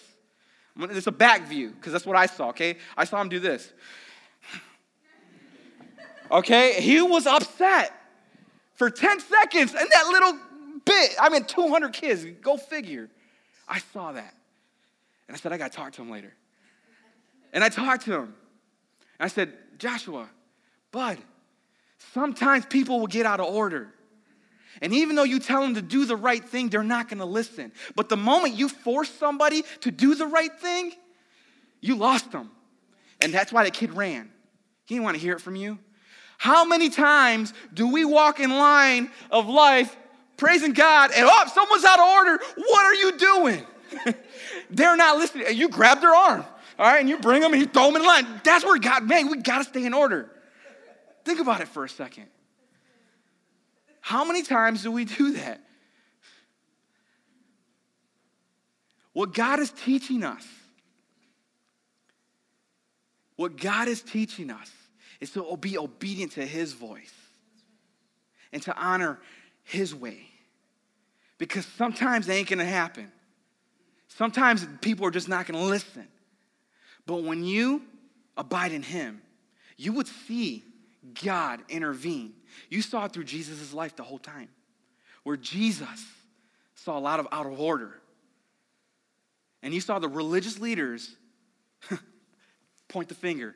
It's 0.80 1.08
a 1.08 1.12
back 1.12 1.48
view 1.48 1.72
because 1.72 1.92
that's 1.92 2.06
what 2.06 2.16
I 2.16 2.28
saw, 2.28 2.50
okay? 2.50 2.78
I 2.96 3.06
saw 3.06 3.20
him 3.20 3.30
do 3.30 3.40
this. 3.40 3.72
Okay, 6.32 6.80
he 6.80 7.02
was 7.02 7.26
upset 7.28 7.92
for 8.76 8.90
10 8.90 9.20
seconds 9.20 9.74
and 9.74 9.90
that 9.92 10.08
little 10.08 10.40
bit. 10.86 11.16
I 11.20 11.30
mean, 11.30 11.44
200 11.44 11.92
kids, 11.92 12.26
go 12.42 12.56
figure. 12.56 13.10
I 13.72 13.80
saw 13.94 14.12
that. 14.12 14.36
And 15.28 15.36
I 15.36 15.40
said, 15.40 15.54
I 15.54 15.58
got 15.58 15.72
to 15.72 15.78
talk 15.78 15.94
to 15.94 16.02
him 16.02 16.12
later. 16.12 16.34
And 17.54 17.64
I 17.64 17.70
talked 17.70 18.04
to 18.06 18.14
him. 18.14 18.36
And 19.18 19.22
I 19.22 19.28
said, 19.28 19.54
Joshua, 19.80 20.30
bud, 20.92 21.18
sometimes 22.14 22.66
people 22.66 23.00
will 23.00 23.08
get 23.08 23.26
out 23.26 23.40
of 23.40 23.48
order. 23.48 23.94
And 24.82 24.94
even 24.94 25.16
though 25.16 25.24
you 25.24 25.40
tell 25.40 25.62
them 25.62 25.76
to 25.76 25.82
do 25.82 26.06
the 26.06 26.18
right 26.18 26.44
thing, 26.44 26.68
they're 26.68 26.84
not 26.84 27.08
going 27.08 27.20
to 27.20 27.26
listen. 27.26 27.72
But 27.96 28.10
the 28.10 28.18
moment 28.18 28.56
you 28.56 28.68
force 28.68 29.10
somebody 29.10 29.64
to 29.82 29.92
do 29.92 30.16
the 30.16 30.28
right 30.28 30.54
thing, 30.60 30.92
you 31.80 31.96
lost 31.96 32.32
them. 32.32 32.52
And 33.22 33.34
that's 33.34 33.54
why 33.54 33.64
the 33.64 33.72
kid 33.72 33.94
ran. 33.94 34.30
He 34.86 34.96
didn't 34.96 35.06
want 35.06 35.16
to 35.16 35.22
hear 35.22 35.36
it 35.36 35.42
from 35.42 35.56
you. 35.56 35.80
How 36.38 36.66
many 36.66 36.90
times 36.90 37.54
do 37.74 37.92
we 37.92 38.04
walk 38.04 38.40
in 38.40 38.50
line 38.50 39.12
of 39.30 39.48
life 39.48 39.96
praising 40.42 40.74
God, 40.74 41.12
and 41.16 41.30
oh, 41.32 41.52
someone's 41.54 41.86
out 41.86 42.00
of 42.00 42.06
order. 42.06 42.44
What 42.58 42.86
are 42.86 42.96
you 42.96 43.12
doing? 43.16 44.16
They're 44.72 44.98
not 44.98 45.18
listening. 45.20 45.46
And 45.46 45.56
You 45.56 45.70
grab 45.70 46.02
their 46.02 46.16
arm. 46.16 46.44
All 46.80 46.88
right, 46.88 47.00
and 47.00 47.08
you 47.08 47.20
bring 47.20 47.42
them 47.42 47.54
and 47.54 47.62
you 47.62 47.68
throw 47.68 47.86
them 47.92 47.98
in 47.98 48.04
line. 48.04 48.26
That's 48.44 48.66
where 48.66 48.80
God, 48.80 49.08
man, 49.08 49.30
we 49.30 49.38
got 49.38 49.60
to 49.60 49.66
stay 49.66 49.86
in 49.86 49.94
order. 49.94 50.32
Think 51.26 51.40
about 51.40 51.62
it 51.62 51.68
for 51.68 51.86
a 51.86 51.90
second. 51.90 52.26
How 54.00 54.26
many 54.26 54.42
times 54.42 54.82
do 54.82 54.92
we 54.92 55.06
do 55.06 55.34
that? 55.34 55.62
What 59.14 59.36
God 59.36 59.60
is 59.60 59.70
teaching 59.70 60.24
us, 60.24 60.48
what 63.36 63.58
God 63.58 63.88
is 63.88 64.02
teaching 64.02 64.50
us 64.50 64.72
is 65.20 65.30
to 65.34 65.56
be 65.58 65.78
obedient 65.78 66.32
to 66.32 66.46
His 66.48 66.74
voice 66.74 67.14
and 68.52 68.64
to 68.64 68.76
honor 68.76 69.20
His 69.64 69.94
way. 69.94 70.31
Because 71.42 71.66
sometimes 71.66 72.30
it 72.30 72.34
ain't 72.34 72.48
gonna 72.48 72.64
happen. 72.64 73.12
Sometimes 74.10 74.64
people 74.80 75.08
are 75.08 75.12
just 75.12 75.28
not 75.28 75.48
gonna 75.48 75.64
listen. 75.64 76.08
But 77.08 77.24
when 77.24 77.44
you 77.44 77.82
abide 78.38 78.72
in 78.72 78.84
Him, 78.84 79.24
you 79.76 79.92
would 79.94 80.06
see 80.06 80.64
God 81.24 81.62
intervene. 81.68 82.36
You 82.70 82.84
saw 82.84 83.06
it 83.06 83.14
through 83.14 83.24
Jesus' 83.24 83.74
life 83.74 83.96
the 83.96 84.04
whole 84.04 84.20
time, 84.20 84.50
where 85.24 85.36
Jesus 85.36 86.06
saw 86.76 86.96
a 86.96 87.02
lot 87.02 87.20
of 87.20 87.28
out 87.32 87.48
of 87.48 87.60
order. 87.60 88.00
And 89.64 89.74
you 89.74 89.82
saw 89.82 89.98
the 89.98 90.10
religious 90.10 90.60
leaders 90.60 91.10
point 92.88 93.10
the 93.10 93.16
finger, 93.16 93.56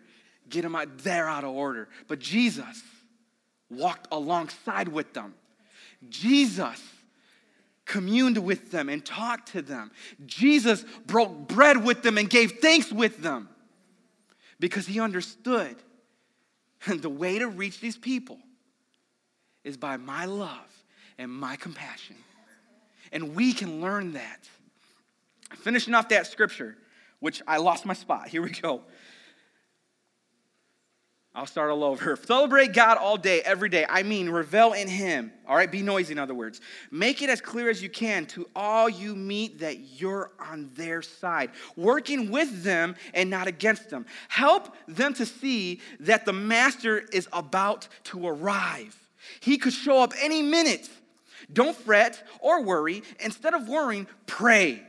get 0.49 0.63
them 0.63 0.75
out, 0.75 0.87
they're 1.03 1.29
out 1.29 1.43
of 1.43 1.51
order. 1.51 1.87
But 2.07 2.17
Jesus 2.17 2.81
walked 3.69 4.07
alongside 4.11 4.87
with 4.87 5.13
them. 5.13 5.35
Jesus 6.09 6.81
communed 7.85 8.37
with 8.39 8.71
them 8.71 8.89
and 8.89 9.05
talked 9.05 9.51
to 9.53 9.61
them. 9.61 9.91
Jesus 10.25 10.83
broke 11.05 11.47
bread 11.47 11.83
with 11.83 12.03
them 12.03 12.17
and 12.17 12.29
gave 12.29 12.59
thanks 12.59 12.91
with 12.91 13.21
them 13.21 13.47
because 14.59 14.87
he 14.87 14.99
understood 14.99 15.75
the 16.87 17.09
way 17.09 17.39
to 17.39 17.47
reach 17.47 17.79
these 17.79 17.97
people 17.97 18.39
is 19.63 19.77
by 19.77 19.97
my 19.97 20.25
love 20.25 20.83
and 21.17 21.31
my 21.31 21.55
compassion. 21.55 22.15
And 23.11 23.35
we 23.35 23.53
can 23.53 23.81
learn 23.81 24.13
that. 24.13 24.47
Finishing 25.57 25.93
off 25.93 26.09
that 26.09 26.27
scripture, 26.27 26.75
which 27.19 27.41
I 27.47 27.57
lost 27.57 27.85
my 27.85 27.93
spot. 27.93 28.27
Here 28.27 28.41
we 28.41 28.49
go. 28.49 28.81
I'll 31.35 31.45
start 31.45 31.69
all 31.69 31.83
over. 31.83 32.15
Celebrate 32.23 32.71
God 32.71 32.97
all 32.97 33.17
day, 33.17 33.41
every 33.41 33.67
day. 33.67 33.85
I 33.89 34.03
mean, 34.03 34.29
revel 34.29 34.71
in 34.71 34.87
Him. 34.87 35.33
All 35.45 35.57
right, 35.57 35.69
be 35.69 35.81
noisy, 35.81 36.13
in 36.13 36.17
other 36.17 36.33
words. 36.33 36.61
Make 36.91 37.21
it 37.21 37.29
as 37.29 37.41
clear 37.41 37.69
as 37.69 37.83
you 37.83 37.89
can 37.89 38.25
to 38.27 38.47
all 38.55 38.87
you 38.87 39.15
meet 39.17 39.59
that 39.59 39.99
you're 39.99 40.31
on 40.39 40.71
their 40.75 41.01
side, 41.01 41.51
working 41.75 42.31
with 42.31 42.63
them 42.63 42.95
and 43.13 43.29
not 43.29 43.47
against 43.47 43.89
them. 43.89 44.05
Help 44.29 44.73
them 44.87 45.13
to 45.15 45.25
see 45.25 45.81
that 45.99 46.25
the 46.25 46.31
Master 46.31 46.99
is 47.11 47.27
about 47.33 47.89
to 48.05 48.25
arrive. 48.25 48.97
He 49.41 49.57
could 49.57 49.73
show 49.73 50.01
up 50.01 50.13
any 50.21 50.41
minute. 50.41 50.89
Don't 51.51 51.75
fret 51.75 52.23
or 52.39 52.63
worry. 52.63 53.03
Instead 53.19 53.53
of 53.53 53.67
worrying, 53.67 54.07
pray. 54.25 54.81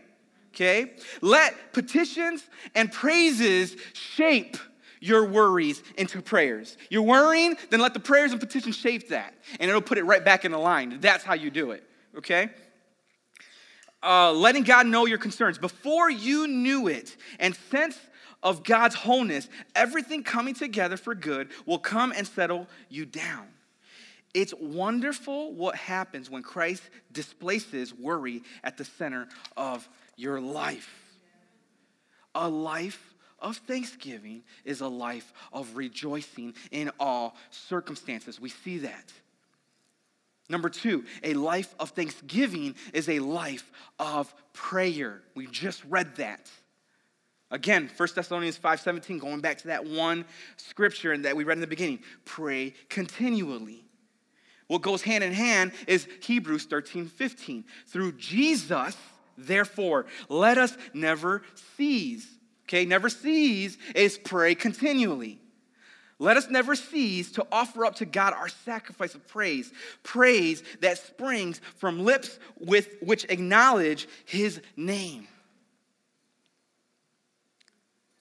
Okay? 0.54 0.92
Let 1.20 1.72
petitions 1.72 2.44
and 2.74 2.90
praises 2.92 3.76
shape 3.94 4.56
your 5.00 5.24
worries 5.24 5.82
into 5.96 6.22
prayers. 6.22 6.76
You're 6.90 7.02
worrying, 7.02 7.56
then 7.70 7.80
let 7.80 7.94
the 7.94 8.00
prayers 8.00 8.32
and 8.32 8.40
petitions 8.40 8.76
shape 8.76 9.08
that, 9.08 9.34
and 9.60 9.68
it'll 9.68 9.82
put 9.82 9.98
it 9.98 10.04
right 10.04 10.24
back 10.24 10.44
in 10.44 10.52
the 10.52 10.58
line. 10.58 10.98
That's 11.00 11.24
how 11.24 11.34
you 11.34 11.50
do 11.50 11.72
it, 11.72 11.84
okay? 12.18 12.50
Uh, 14.02 14.32
letting 14.32 14.62
God 14.62 14.86
know 14.86 15.06
your 15.06 15.18
concerns. 15.18 15.58
Before 15.58 16.10
you 16.10 16.46
knew 16.46 16.86
it 16.86 17.16
and 17.40 17.56
sense 17.70 17.98
of 18.42 18.62
God's 18.62 18.94
wholeness, 18.94 19.48
everything 19.74 20.22
coming 20.22 20.54
together 20.54 20.96
for 20.96 21.14
good 21.14 21.48
will 21.64 21.78
come 21.78 22.12
and 22.16 22.26
settle 22.26 22.68
you 22.88 23.04
down. 23.04 23.48
It's 24.34 24.52
wonderful 24.60 25.54
what 25.54 25.74
happens 25.76 26.28
when 26.28 26.42
Christ 26.42 26.82
displaces 27.10 27.94
worry 27.94 28.42
at 28.62 28.76
the 28.76 28.84
center 28.84 29.28
of 29.56 29.88
your 30.16 30.40
life. 30.40 31.16
A 32.34 32.48
life 32.48 33.14
of 33.38 33.56
thanksgiving 33.58 34.42
is 34.64 34.80
a 34.80 34.88
life 34.88 35.32
of 35.52 35.76
rejoicing 35.76 36.54
in 36.70 36.90
all 36.98 37.36
circumstances. 37.50 38.40
We 38.40 38.48
see 38.48 38.78
that. 38.78 39.12
Number 40.48 40.68
two, 40.68 41.04
a 41.24 41.34
life 41.34 41.74
of 41.80 41.90
thanksgiving 41.90 42.76
is 42.92 43.08
a 43.08 43.18
life 43.18 43.70
of 43.98 44.32
prayer. 44.52 45.22
We 45.34 45.46
just 45.48 45.84
read 45.84 46.16
that. 46.16 46.50
Again, 47.50 47.90
1 47.96 48.08
Thessalonians 48.14 48.58
5:17, 48.58 49.18
going 49.18 49.40
back 49.40 49.58
to 49.58 49.68
that 49.68 49.84
one 49.84 50.24
scripture 50.56 51.16
that 51.16 51.36
we 51.36 51.44
read 51.44 51.56
in 51.56 51.60
the 51.60 51.66
beginning. 51.66 52.02
Pray 52.24 52.74
continually. 52.88 53.84
What 54.66 54.82
goes 54.82 55.02
hand 55.02 55.22
in 55.22 55.32
hand 55.32 55.72
is 55.86 56.08
Hebrews 56.22 56.64
13, 56.64 57.06
15. 57.06 57.64
Through 57.86 58.12
Jesus, 58.12 58.96
therefore, 59.38 60.06
let 60.28 60.58
us 60.58 60.76
never 60.92 61.42
cease 61.76 62.35
okay, 62.68 62.84
never 62.84 63.08
cease 63.08 63.78
is 63.94 64.18
pray 64.18 64.54
continually. 64.54 65.40
Let 66.18 66.38
us 66.38 66.48
never 66.48 66.74
cease 66.74 67.32
to 67.32 67.46
offer 67.52 67.84
up 67.84 67.96
to 67.96 68.06
God 68.06 68.32
our 68.32 68.48
sacrifice 68.48 69.14
of 69.14 69.26
praise, 69.28 69.70
praise 70.02 70.62
that 70.80 70.98
springs 70.98 71.60
from 71.76 72.04
lips 72.04 72.38
with 72.58 72.88
which 73.02 73.24
acknowledge 73.24 74.08
his 74.24 74.60
name. 74.76 75.28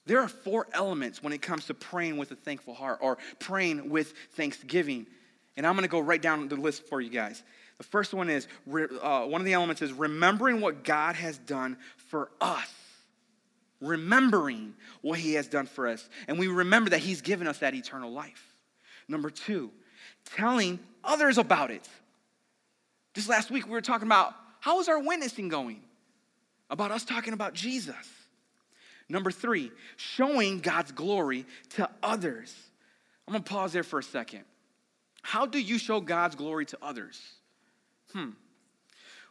There 0.05 0.19
are 0.19 0.27
four 0.27 0.67
elements 0.73 1.23
when 1.23 1.33
it 1.33 1.41
comes 1.41 1.65
to 1.67 1.73
praying 1.73 2.17
with 2.17 2.31
a 2.31 2.35
thankful 2.35 2.73
heart 2.73 2.99
or 3.01 3.17
praying 3.39 3.89
with 3.89 4.13
thanksgiving. 4.33 5.07
And 5.57 5.65
I'm 5.65 5.73
going 5.73 5.83
to 5.83 5.89
go 5.89 6.01
right 6.01 6.21
down 6.21 6.47
the 6.47 6.57
list 6.57 6.87
for 6.87 6.99
you 6.99 7.09
guys. 7.09 7.41
The 7.77 7.85
first 7.85 8.13
one 8.13 8.29
is 8.29 8.47
uh, 8.67 9.25
one 9.25 9.41
of 9.41 9.45
the 9.45 9.53
elements 9.53 9.81
is 9.81 9.93
remembering 9.93 10.61
what 10.61 10.83
God 10.83 11.15
has 11.15 11.37
done 11.39 11.77
for 12.09 12.29
us 12.39 12.69
remembering 13.81 14.73
what 15.01 15.19
he 15.19 15.33
has 15.33 15.47
done 15.47 15.65
for 15.65 15.87
us. 15.87 16.07
And 16.27 16.39
we 16.39 16.47
remember 16.47 16.91
that 16.91 16.99
he's 16.99 17.21
given 17.21 17.47
us 17.47 17.59
that 17.59 17.73
eternal 17.73 18.11
life. 18.11 18.53
Number 19.07 19.29
two, 19.29 19.71
telling 20.35 20.79
others 21.03 21.37
about 21.37 21.71
it. 21.71 21.87
Just 23.13 23.29
last 23.29 23.51
week, 23.51 23.65
we 23.65 23.71
were 23.71 23.81
talking 23.81 24.07
about 24.07 24.33
how 24.59 24.79
is 24.79 24.89
our 24.89 24.99
witnessing 24.99 25.47
going? 25.47 25.81
About 26.69 26.91
us 26.91 27.05
talking 27.05 27.33
about 27.33 27.53
Jesus. 27.53 27.95
Number 29.07 29.29
three, 29.29 29.71
showing 29.97 30.59
God's 30.59 30.91
glory 30.91 31.45
to 31.71 31.89
others. 32.01 32.53
I'm 33.27 33.33
gonna 33.33 33.43
pause 33.43 33.71
there 33.73 33.83
for 33.83 33.99
a 33.99 34.03
second. 34.03 34.43
How 35.21 35.45
do 35.45 35.59
you 35.59 35.77
show 35.77 36.01
God's 36.01 36.35
glory 36.35 36.65
to 36.67 36.77
others? 36.81 37.21
Hmm. 38.13 38.31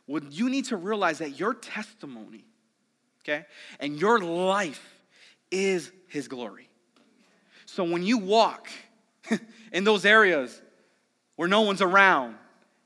Well, 0.06 0.22
you 0.30 0.50
need 0.50 0.66
to 0.66 0.76
realize 0.76 1.18
that 1.18 1.38
your 1.38 1.54
testimony 1.54 2.44
okay? 3.24 3.46
And 3.80 3.98
your 3.98 4.20
life 4.20 4.94
is 5.50 5.90
His 6.08 6.28
glory. 6.28 6.68
So 7.66 7.84
when 7.84 8.02
you 8.02 8.18
walk 8.18 8.68
in 9.72 9.84
those 9.84 10.04
areas 10.04 10.60
where 11.36 11.48
no 11.48 11.62
one's 11.62 11.82
around 11.82 12.36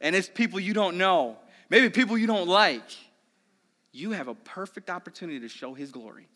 and 0.00 0.14
it's 0.14 0.28
people 0.28 0.60
you 0.60 0.72
don't 0.72 0.96
know, 0.96 1.36
maybe 1.68 1.90
people 1.90 2.16
you 2.16 2.26
don't 2.26 2.48
like, 2.48 2.96
you 3.92 4.12
have 4.12 4.28
a 4.28 4.34
perfect 4.34 4.90
opportunity 4.90 5.40
to 5.40 5.48
show 5.48 5.74
His 5.74 5.90
glory. 5.90 6.28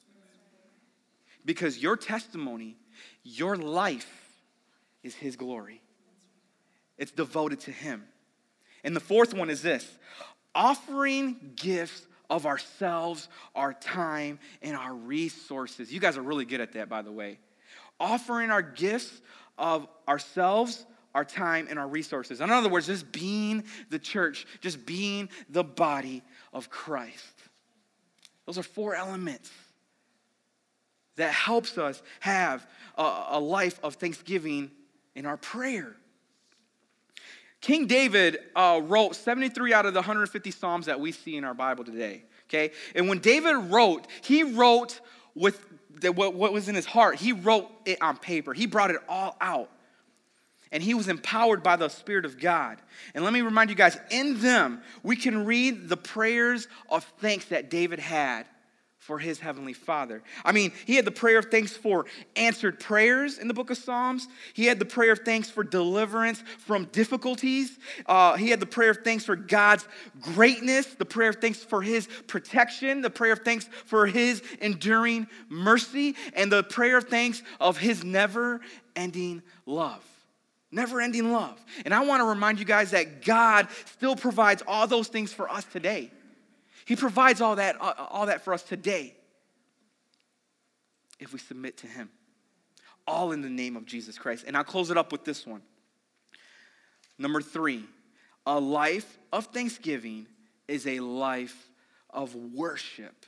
Because 1.44 1.78
your 1.78 1.96
testimony, 1.96 2.76
your 3.22 3.56
life 3.56 4.28
is 5.02 5.14
His 5.14 5.36
glory. 5.36 5.80
It's 6.98 7.12
devoted 7.12 7.60
to 7.60 7.70
Him. 7.70 8.04
And 8.84 8.96
the 8.96 9.00
fourth 9.00 9.32
one 9.32 9.50
is 9.50 9.62
this 9.62 9.88
offering 10.54 11.52
gifts 11.56 12.06
of 12.33 12.47
ourselves, 12.47 13.29
our 13.55 13.75
time, 13.75 14.38
and 14.62 14.75
our 14.75 14.95
resources. 14.95 15.92
You 15.92 16.01
guys 16.01 16.16
are 16.16 16.23
really 16.23 16.47
good 16.47 16.62
at 16.62 16.73
that, 16.73 16.88
by 16.88 17.03
the 17.03 17.12
way. 17.12 17.38
Offering 18.01 18.51
our 18.51 18.62
gifts 18.62 19.21
of 19.59 19.87
ourselves, 20.09 20.87
our 21.14 21.27
time, 21.27 21.66
and 21.68 21.79
our 21.79 21.87
resources. 21.87 22.40
In 22.40 22.49
other 22.49 22.71
words, 22.71 22.87
just 22.87 23.12
being 23.12 23.64
the 23.90 23.99
church, 23.99 24.47
just 24.62 24.87
being 24.87 25.29
the 25.51 25.62
body 25.62 26.23
of 26.55 26.71
Christ. 26.71 27.35
Those 28.47 28.57
are 28.57 28.62
four 28.62 28.95
elements 28.95 29.51
that 31.16 31.35
helps 31.35 31.77
us 31.77 32.03
have 32.21 32.66
a, 32.97 33.25
a 33.33 33.40
life 33.40 33.79
of 33.83 33.97
thanksgiving 33.97 34.71
in 35.14 35.27
our 35.27 35.37
prayer. 35.37 35.95
King 37.62 37.87
David 37.87 38.40
uh, 38.57 38.81
wrote 38.83 39.14
73 39.14 39.72
out 39.72 39.87
of 39.87 39.94
the 39.94 40.01
150 40.01 40.51
Psalms 40.51 40.87
that 40.87 41.01
we 41.01 41.12
see 41.12 41.37
in 41.37 41.44
our 41.44 41.55
Bible 41.55 41.85
today. 41.85 42.25
Okay? 42.48 42.72
And 42.94 43.09
when 43.09 43.20
David 43.20 43.55
wrote, 43.55 44.07
he 44.20 44.42
wrote 44.42 45.01
with 45.35 45.64
the, 46.01 46.12
what, 46.12 46.35
what 46.35 46.53
was 46.53 46.68
in 46.68 46.75
his 46.75 46.85
heart, 46.85 47.16
he 47.16 47.33
wrote 47.33 47.70
it 47.87 48.03
on 48.03 48.16
paper. 48.16 48.53
He 48.53 48.66
brought 48.66 48.90
it 48.90 48.98
all 49.09 49.37
out. 49.40 49.70
And 50.72 50.83
he 50.83 50.92
was 50.94 51.07
empowered 51.07 51.62
by 51.62 51.77
the 51.77 51.88
Spirit 51.88 52.25
of 52.25 52.40
God. 52.40 52.79
And 53.14 53.22
let 53.22 53.33
me 53.33 53.42
remind 53.42 53.70
you 53.70 53.77
guys, 53.77 53.96
in 54.11 54.40
them, 54.40 54.83
we 55.03 55.14
can 55.14 55.44
read 55.44 55.88
the 55.88 55.96
prayers 55.96 56.66
of 56.88 57.05
thanks 57.20 57.44
that 57.46 57.70
David 57.70 58.01
had 58.01 58.46
for 59.12 59.18
his 59.18 59.38
heavenly 59.38 59.75
Father. 59.75 60.22
I 60.42 60.53
mean, 60.53 60.72
he 60.87 60.96
had 60.96 61.05
the 61.05 61.11
prayer 61.11 61.38
of 61.38 61.51
thanks 61.51 61.77
for 61.77 62.07
answered 62.35 62.81
prayers 62.81 63.37
in 63.37 63.46
the 63.46 63.53
book 63.53 63.68
of 63.68 63.77
Psalms. 63.77 64.27
He 64.55 64.64
had 64.64 64.79
the 64.79 64.87
prayer 64.87 65.12
of 65.12 65.18
thanks 65.18 65.51
for 65.51 65.62
deliverance 65.62 66.42
from 66.61 66.87
difficulties. 66.87 67.79
Uh, 68.07 68.37
he 68.37 68.48
had 68.48 68.59
the 68.59 68.64
prayer 68.64 68.92
of 68.92 69.01
thanks 69.05 69.27
for 69.27 69.37
God's 69.37 69.87
greatness, 70.22 70.87
the 70.87 71.05
prayer 71.05 71.29
of 71.29 71.37
thanks 71.42 71.62
for 71.62 71.83
his 71.83 72.09
protection, 72.27 73.03
the 73.03 73.11
prayer 73.11 73.35
of 73.35 73.40
thanks 73.40 73.68
for 73.85 74.07
his 74.07 74.42
enduring 74.62 75.27
mercy, 75.51 76.16
and 76.33 76.51
the 76.51 76.62
prayer 76.62 76.96
of 76.96 77.05
thanks 77.05 77.42
of 77.61 77.77
his 77.77 78.03
never 78.03 78.62
ending 78.96 79.42
love. 79.66 80.03
Never 80.70 81.03
ending 81.03 81.33
love. 81.33 81.62
And 81.85 81.92
I 81.92 82.03
want 82.07 82.22
to 82.22 82.25
remind 82.25 82.59
you 82.59 82.64
guys 82.64 82.92
that 82.92 83.22
God 83.22 83.68
still 83.85 84.16
provides 84.16 84.62
all 84.66 84.87
those 84.87 85.09
things 85.09 85.35
for 85.35 85.53
us 85.53 85.64
today. 85.64 86.11
He 86.92 86.96
provides 86.96 87.40
all 87.40 87.57
that, 87.57 87.81
uh, 87.81 87.94
uh, 87.96 88.07
all 88.11 88.26
that 88.26 88.42
for 88.42 88.52
us 88.52 88.62
today 88.62 89.14
if 91.18 91.33
we 91.33 91.38
submit 91.38 91.78
to 91.78 91.87
Him. 91.87 92.11
All 93.07 93.33
in 93.33 93.40
the 93.40 93.48
name 93.48 93.78
of 93.78 93.87
Jesus 93.87 94.18
Christ. 94.18 94.44
And 94.46 94.55
I'll 94.55 94.62
close 94.62 94.90
it 94.90 94.98
up 94.98 95.11
with 95.11 95.24
this 95.24 95.46
one. 95.46 95.62
Number 97.18 97.40
three, 97.40 97.87
a 98.44 98.61
life 98.61 99.18
of 99.33 99.46
thanksgiving 99.46 100.26
is 100.68 100.87
a 100.87 101.00
life 101.00 101.70
of 102.11 102.35
worship. 102.35 103.24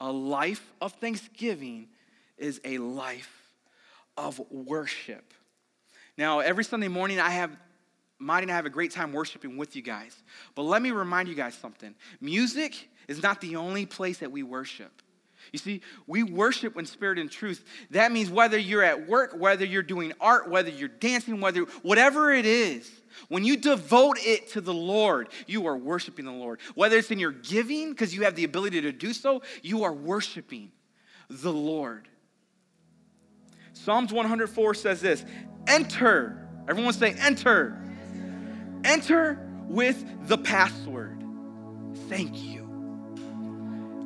A 0.00 0.12
life 0.12 0.72
of 0.80 0.92
thanksgiving 0.92 1.88
is 2.38 2.60
a 2.64 2.78
life 2.78 3.50
of 4.16 4.40
worship. 4.48 5.34
Now, 6.16 6.38
every 6.38 6.62
Sunday 6.62 6.86
morning, 6.86 7.18
I 7.18 7.30
have 7.30 7.50
Mighty 8.18 8.44
and 8.44 8.52
I 8.52 8.56
have 8.56 8.66
a 8.66 8.70
great 8.70 8.92
time 8.92 9.12
worshiping 9.12 9.56
with 9.56 9.76
you 9.76 9.82
guys. 9.82 10.22
But 10.54 10.62
let 10.62 10.80
me 10.80 10.90
remind 10.90 11.28
you 11.28 11.34
guys 11.34 11.54
something 11.54 11.94
music 12.20 12.88
is 13.08 13.22
not 13.22 13.40
the 13.40 13.56
only 13.56 13.86
place 13.86 14.18
that 14.18 14.32
we 14.32 14.42
worship. 14.42 15.02
You 15.52 15.58
see, 15.58 15.80
we 16.06 16.22
worship 16.22 16.76
in 16.76 16.86
spirit 16.86 17.18
and 17.18 17.30
truth. 17.30 17.64
That 17.90 18.10
means 18.10 18.30
whether 18.30 18.58
you're 18.58 18.82
at 18.82 19.06
work, 19.06 19.34
whether 19.38 19.64
you're 19.64 19.82
doing 19.82 20.12
art, 20.20 20.48
whether 20.48 20.70
you're 20.70 20.88
dancing, 20.88 21.40
whether 21.40 21.60
whatever 21.82 22.32
it 22.32 22.46
is, 22.46 22.90
when 23.28 23.44
you 23.44 23.56
devote 23.56 24.18
it 24.20 24.50
to 24.52 24.60
the 24.60 24.74
Lord, 24.74 25.28
you 25.46 25.66
are 25.66 25.76
worshiping 25.76 26.24
the 26.24 26.32
Lord. 26.32 26.60
Whether 26.74 26.98
it's 26.98 27.10
in 27.10 27.18
your 27.18 27.32
giving, 27.32 27.90
because 27.90 28.14
you 28.14 28.24
have 28.24 28.34
the 28.34 28.44
ability 28.44 28.80
to 28.82 28.92
do 28.92 29.12
so, 29.12 29.42
you 29.62 29.84
are 29.84 29.92
worshiping 29.92 30.72
the 31.30 31.52
Lord. 31.52 32.08
Psalms 33.72 34.12
104 34.12 34.74
says 34.74 35.00
this 35.00 35.24
Enter. 35.68 36.48
Everyone 36.68 36.92
say, 36.92 37.14
Enter 37.20 37.80
Enter 38.86 39.44
with 39.66 40.28
the 40.28 40.38
password. 40.38 41.20
Thank 42.08 42.40
you. 42.40 42.62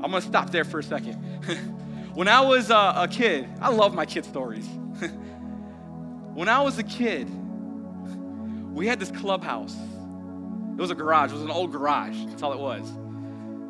I'm 0.02 0.10
gonna 0.10 0.22
stop 0.22 0.48
there 0.48 0.64
for 0.64 0.78
a 0.78 0.82
second. 0.82 1.16
when 2.14 2.28
I 2.28 2.40
was 2.40 2.70
uh, 2.70 2.94
a 2.96 3.06
kid, 3.06 3.46
I 3.60 3.68
love 3.68 3.94
my 3.94 4.06
kid 4.06 4.24
stories. 4.24 4.64
when 6.34 6.48
I 6.48 6.62
was 6.62 6.78
a 6.78 6.82
kid, 6.82 7.28
we 8.74 8.86
had 8.86 8.98
this 8.98 9.10
clubhouse. 9.10 9.74
It 9.74 10.80
was 10.80 10.90
a 10.90 10.94
garage, 10.94 11.30
it 11.30 11.34
was 11.34 11.42
an 11.42 11.50
old 11.50 11.72
garage. 11.72 12.16
That's 12.28 12.42
all 12.42 12.54
it 12.54 12.58
was. 12.58 12.90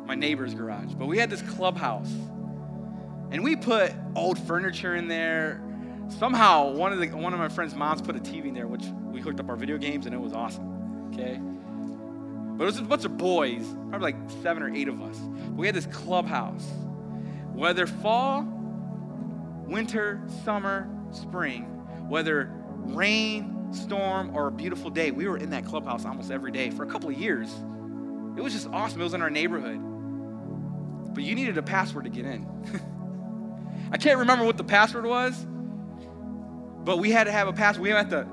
My 0.05 0.15
neighbor's 0.15 0.53
garage. 0.53 0.93
But 0.93 1.07
we 1.07 1.17
had 1.17 1.29
this 1.29 1.41
clubhouse. 1.41 2.09
And 3.31 3.43
we 3.43 3.57
put 3.57 3.91
old 4.15 4.39
furniture 4.39 4.95
in 4.95 5.09
there. 5.09 5.61
Somehow, 6.19 6.71
one 6.71 6.93
of, 6.93 6.99
the, 6.99 7.07
one 7.07 7.33
of 7.33 7.39
my 7.39 7.49
friend's 7.49 7.75
moms 7.75 8.01
put 8.01 8.15
a 8.15 8.19
TV 8.19 8.45
in 8.45 8.53
there, 8.53 8.67
which 8.67 8.85
we 9.03 9.19
hooked 9.19 9.41
up 9.41 9.49
our 9.49 9.55
video 9.57 9.77
games, 9.77 10.05
and 10.05 10.15
it 10.15 10.19
was 10.19 10.31
awesome 10.31 10.70
okay? 11.13 11.39
But 12.61 12.65
it 12.65 12.67
was 12.67 12.77
a 12.77 12.83
bunch 12.83 13.05
of 13.05 13.17
boys, 13.17 13.65
probably 13.89 14.11
like 14.11 14.31
seven 14.43 14.61
or 14.61 14.73
eight 14.73 14.87
of 14.87 15.01
us. 15.01 15.17
We 15.55 15.65
had 15.65 15.75
this 15.75 15.87
clubhouse. 15.87 16.67
Whether 17.53 17.87
fall, 17.87 18.45
winter, 19.65 20.21
summer, 20.43 20.87
spring, 21.11 21.63
whether 22.07 22.51
rain, 22.75 23.73
storm, 23.73 24.35
or 24.35 24.47
a 24.47 24.51
beautiful 24.51 24.89
day, 24.89 25.11
we 25.11 25.27
were 25.27 25.37
in 25.37 25.49
that 25.49 25.65
clubhouse 25.65 26.05
almost 26.05 26.29
every 26.29 26.51
day 26.51 26.69
for 26.69 26.83
a 26.83 26.87
couple 26.87 27.09
of 27.09 27.17
years. 27.17 27.49
It 28.37 28.43
was 28.43 28.53
just 28.53 28.67
awesome. 28.67 29.01
It 29.01 29.03
was 29.03 29.13
in 29.13 29.21
our 29.21 29.29
neighborhood. 29.29 29.79
But 31.13 31.23
you 31.23 31.35
needed 31.35 31.57
a 31.57 31.63
password 31.63 32.03
to 32.05 32.09
get 32.09 32.25
in. 32.25 32.47
I 33.91 33.97
can't 33.97 34.19
remember 34.19 34.45
what 34.45 34.57
the 34.57 34.63
password 34.63 35.05
was, 35.05 35.35
but 36.83 36.97
we 36.99 37.11
had 37.11 37.25
to 37.25 37.31
have 37.31 37.47
a 37.47 37.53
password. 37.53 37.83
We 37.83 37.89
had 37.89 38.09
to 38.11 38.27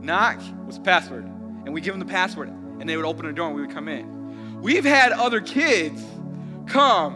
knock 0.00 0.40
was 0.66 0.78
password 0.78 1.29
and 1.64 1.74
we 1.74 1.80
give 1.80 1.92
them 1.92 2.00
the 2.00 2.10
password, 2.10 2.48
and 2.48 2.88
they 2.88 2.96
would 2.96 3.06
open 3.06 3.26
the 3.26 3.32
door 3.32 3.48
and 3.48 3.56
we 3.56 3.62
would 3.62 3.72
come 3.74 3.88
in. 3.88 4.60
We've 4.60 4.84
had 4.84 5.12
other 5.12 5.40
kids 5.40 6.02
come, 6.66 7.14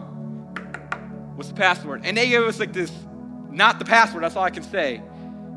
what's 1.35 1.49
the 1.49 1.55
password? 1.55 2.01
And 2.03 2.17
they 2.17 2.29
gave 2.29 2.41
us 2.41 2.59
like 2.59 2.73
this, 2.73 2.91
not 3.49 3.79
the 3.79 3.85
password, 3.85 4.23
that's 4.23 4.35
all 4.35 4.43
I 4.43 4.49
can 4.49 4.63
say. 4.63 5.01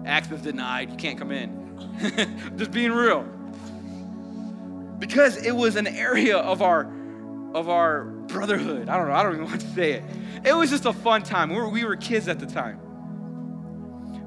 Access 0.07 0.41
denied, 0.41 0.91
you 0.91 0.97
can't 0.97 1.19
come 1.19 1.33
in. 1.33 2.55
Just 2.57 2.71
being 2.71 2.93
real. 2.93 3.23
Because 4.99 5.37
it 5.45 5.53
was 5.53 5.77
an 5.77 5.87
area 5.87 6.39
of 6.39 6.63
our 6.63 6.93
of 7.55 7.71
our 7.71 8.05
brotherhood. 8.05 8.91
I 8.91 8.97
don't 8.99 9.09
know, 9.09 9.15
I 9.15 9.23
don't 9.23 9.35
even 9.35 9.45
want 9.49 9.61
to 9.63 9.69
say 9.69 9.93
it. 9.93 10.05
It 10.45 10.53
was 10.53 10.71
just 10.71 10.85
a 10.85 10.93
fun 10.93 11.23
time. 11.23 11.49
We 11.49 11.57
were, 11.57 11.69
we 11.69 11.85
were 11.85 11.97
kids 11.97 12.29
at 12.29 12.39
the 12.39 12.47
time. 12.47 12.79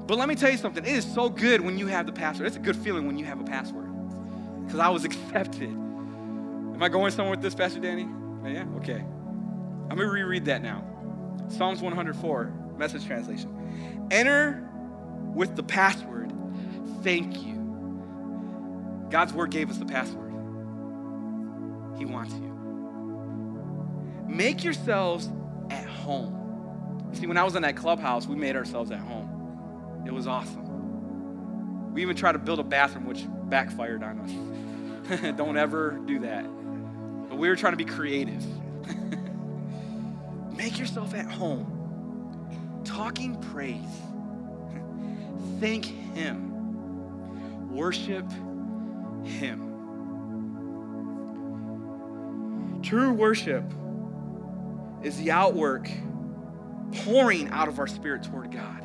But 0.06 0.18
let 0.18 0.28
me 0.28 0.34
tell 0.34 0.50
you 0.50 0.58
something. 0.58 0.84
It 0.84 0.90
is 0.90 1.04
so 1.04 1.28
good 1.28 1.60
when 1.60 1.78
you 1.78 1.86
have 1.86 2.06
the 2.06 2.12
password. 2.12 2.48
It's 2.48 2.56
a 2.56 2.60
good 2.60 2.76
feeling 2.76 3.06
when 3.06 3.16
you 3.16 3.24
have 3.24 3.40
a 3.40 3.44
password 3.44 3.81
because 4.64 4.80
I 4.80 4.88
was 4.88 5.04
accepted. 5.10 5.70
Am 5.70 6.82
I 6.82 6.88
going 6.88 7.10
somewhere 7.12 7.32
with 7.32 7.42
this, 7.42 7.54
Pastor 7.54 7.80
Danny? 7.80 8.08
Yeah? 8.44 8.64
Okay. 8.76 9.04
I'm 9.92 9.96
going 9.96 10.08
to 10.08 10.14
reread 10.14 10.46
that 10.46 10.62
now. 10.62 10.84
Psalms 11.48 11.82
104, 11.82 12.52
message 12.76 13.04
translation. 13.06 14.08
Enter 14.10 14.68
with 15.34 15.54
the 15.54 15.62
password, 15.62 16.32
thank 17.02 17.42
you. 17.44 17.52
God's 19.10 19.32
word 19.32 19.50
gave 19.50 19.70
us 19.70 19.76
the 19.76 19.84
password. 19.84 20.32
He 21.98 22.06
wants 22.06 22.32
you. 22.34 22.52
Make 24.26 24.64
yourselves 24.64 25.28
at 25.70 25.86
home. 25.86 27.10
see, 27.12 27.26
when 27.26 27.36
I 27.36 27.44
was 27.44 27.54
in 27.54 27.62
that 27.62 27.76
clubhouse, 27.76 28.26
we 28.26 28.36
made 28.36 28.56
ourselves 28.56 28.90
at 28.90 28.98
home. 28.98 30.02
It 30.06 30.12
was 30.12 30.26
awesome. 30.26 31.92
We 31.92 32.00
even 32.02 32.16
tried 32.16 32.32
to 32.32 32.38
build 32.38 32.58
a 32.58 32.64
bathroom, 32.64 33.04
which 33.04 33.26
backfired 33.44 34.02
on 34.02 34.18
us. 34.20 34.30
Don't 35.36 35.56
ever 35.56 36.00
do 36.06 36.20
that. 36.20 36.44
But 37.28 37.36
we 37.36 37.48
were 37.48 37.56
trying 37.56 37.72
to 37.72 37.76
be 37.76 37.84
creative. 37.84 38.44
Make 40.56 40.78
yourself 40.78 41.14
at 41.14 41.30
home, 41.30 42.82
talking 42.84 43.40
praise. 43.40 43.80
Thank 45.60 45.86
Him, 46.14 47.72
worship 47.74 48.30
Him. 49.24 49.68
True 52.82 53.12
worship 53.12 53.64
is 55.02 55.16
the 55.18 55.30
outwork 55.30 55.88
pouring 57.04 57.48
out 57.48 57.68
of 57.68 57.78
our 57.78 57.86
spirit 57.86 58.22
toward 58.22 58.50
God 58.52 58.82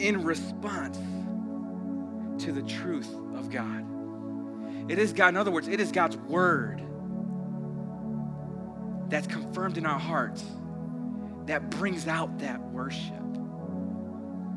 in 0.00 0.24
response 0.24 0.98
to 2.40 2.52
the 2.52 2.62
truth 2.62 3.12
of 3.34 3.50
God. 3.50 3.84
It 4.90 4.98
is 4.98 5.12
God, 5.12 5.28
in 5.28 5.36
other 5.36 5.50
words, 5.50 5.68
it 5.68 5.80
is 5.80 5.92
God's 5.92 6.16
word 6.16 6.82
that's 9.08 9.26
confirmed 9.26 9.78
in 9.78 9.86
our 9.86 9.98
hearts 9.98 10.44
that 11.46 11.70
brings 11.70 12.06
out 12.06 12.38
that 12.38 12.60
worship. 12.70 13.14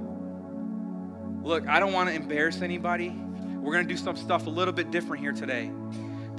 Look, 1.42 1.70
I 1.70 1.80
don't 1.80 1.94
want 1.94 2.10
to 2.10 2.16
embarrass 2.16 2.62
anybody. 2.62 3.12
We're 3.62 3.72
gonna 3.72 3.88
do 3.88 3.96
some 3.96 4.18
stuff 4.18 4.46
a 4.46 4.50
little 4.50 4.74
bit 4.74 4.92
different 4.92 5.24
here 5.24 5.32
today. 5.32 5.72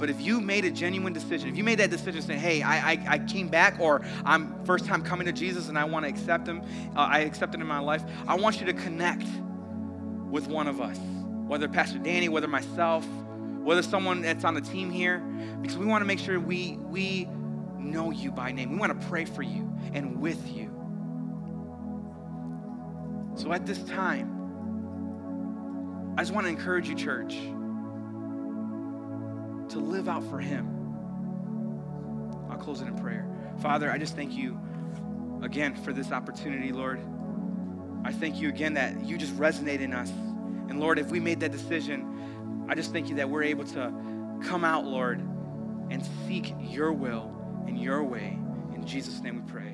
But 0.03 0.09
if 0.09 0.19
you 0.19 0.41
made 0.41 0.65
a 0.65 0.69
genuine 0.69 1.13
decision, 1.13 1.47
if 1.47 1.55
you 1.55 1.63
made 1.63 1.79
that 1.79 1.89
decision 1.89 2.21
saying, 2.21 2.41
hey, 2.41 2.61
I, 2.61 2.91
I, 2.91 3.05
I 3.07 3.19
came 3.19 3.47
back 3.47 3.79
or 3.79 4.01
I'm 4.25 4.61
first 4.65 4.85
time 4.85 5.01
coming 5.01 5.25
to 5.27 5.31
Jesus 5.31 5.69
and 5.69 5.79
I 5.79 5.85
want 5.85 6.03
to 6.03 6.09
accept 6.09 6.45
him, 6.45 6.61
uh, 6.93 7.07
I 7.09 7.19
accept 7.19 7.55
him 7.55 7.61
in 7.61 7.67
my 7.67 7.79
life, 7.79 8.03
I 8.27 8.35
want 8.35 8.59
you 8.59 8.65
to 8.65 8.73
connect 8.73 9.25
with 10.29 10.49
one 10.49 10.67
of 10.67 10.81
us, 10.81 10.99
whether 11.47 11.69
Pastor 11.69 11.99
Danny, 11.99 12.27
whether 12.27 12.49
myself, 12.49 13.07
whether 13.61 13.81
someone 13.81 14.21
that's 14.21 14.43
on 14.43 14.55
the 14.55 14.59
team 14.59 14.89
here, 14.89 15.19
because 15.61 15.77
we 15.77 15.85
want 15.85 16.01
to 16.01 16.05
make 16.05 16.19
sure 16.19 16.37
we, 16.37 16.73
we 16.89 17.29
know 17.79 18.11
you 18.11 18.29
by 18.29 18.51
name. 18.51 18.71
We 18.71 18.75
want 18.79 18.99
to 18.99 19.07
pray 19.07 19.23
for 19.23 19.41
you 19.41 19.73
and 19.93 20.19
with 20.19 20.45
you. 20.53 20.69
So 23.37 23.53
at 23.53 23.65
this 23.65 23.81
time, 23.85 24.27
I 26.17 26.23
just 26.23 26.33
want 26.33 26.45
to 26.45 26.49
encourage 26.49 26.89
you, 26.89 26.95
church, 26.95 27.37
to 29.73 29.79
live 29.79 30.07
out 30.07 30.23
for 30.29 30.39
Him. 30.39 30.69
I'll 32.49 32.57
close 32.57 32.81
it 32.81 32.87
in 32.87 32.95
prayer. 32.95 33.27
Father, 33.61 33.91
I 33.91 33.97
just 33.97 34.15
thank 34.15 34.33
you 34.33 34.59
again 35.41 35.75
for 35.75 35.91
this 35.93 36.11
opportunity, 36.11 36.71
Lord. 36.71 37.01
I 38.05 38.11
thank 38.11 38.39
you 38.39 38.49
again 38.49 38.75
that 38.75 39.03
you 39.03 39.17
just 39.17 39.35
resonate 39.37 39.81
in 39.81 39.93
us. 39.93 40.09
And 40.69 40.79
Lord, 40.79 40.99
if 40.99 41.09
we 41.09 41.19
made 41.19 41.39
that 41.39 41.51
decision, 41.51 42.65
I 42.69 42.75
just 42.75 42.91
thank 42.91 43.09
you 43.09 43.15
that 43.15 43.29
we're 43.29 43.43
able 43.43 43.65
to 43.65 43.93
come 44.43 44.63
out, 44.63 44.85
Lord, 44.85 45.19
and 45.89 46.05
seek 46.27 46.53
your 46.59 46.91
will 46.91 47.33
and 47.67 47.79
your 47.79 48.03
way. 48.03 48.37
In 48.73 48.85
Jesus' 48.85 49.21
name 49.21 49.43
we 49.43 49.51
pray. 49.51 49.72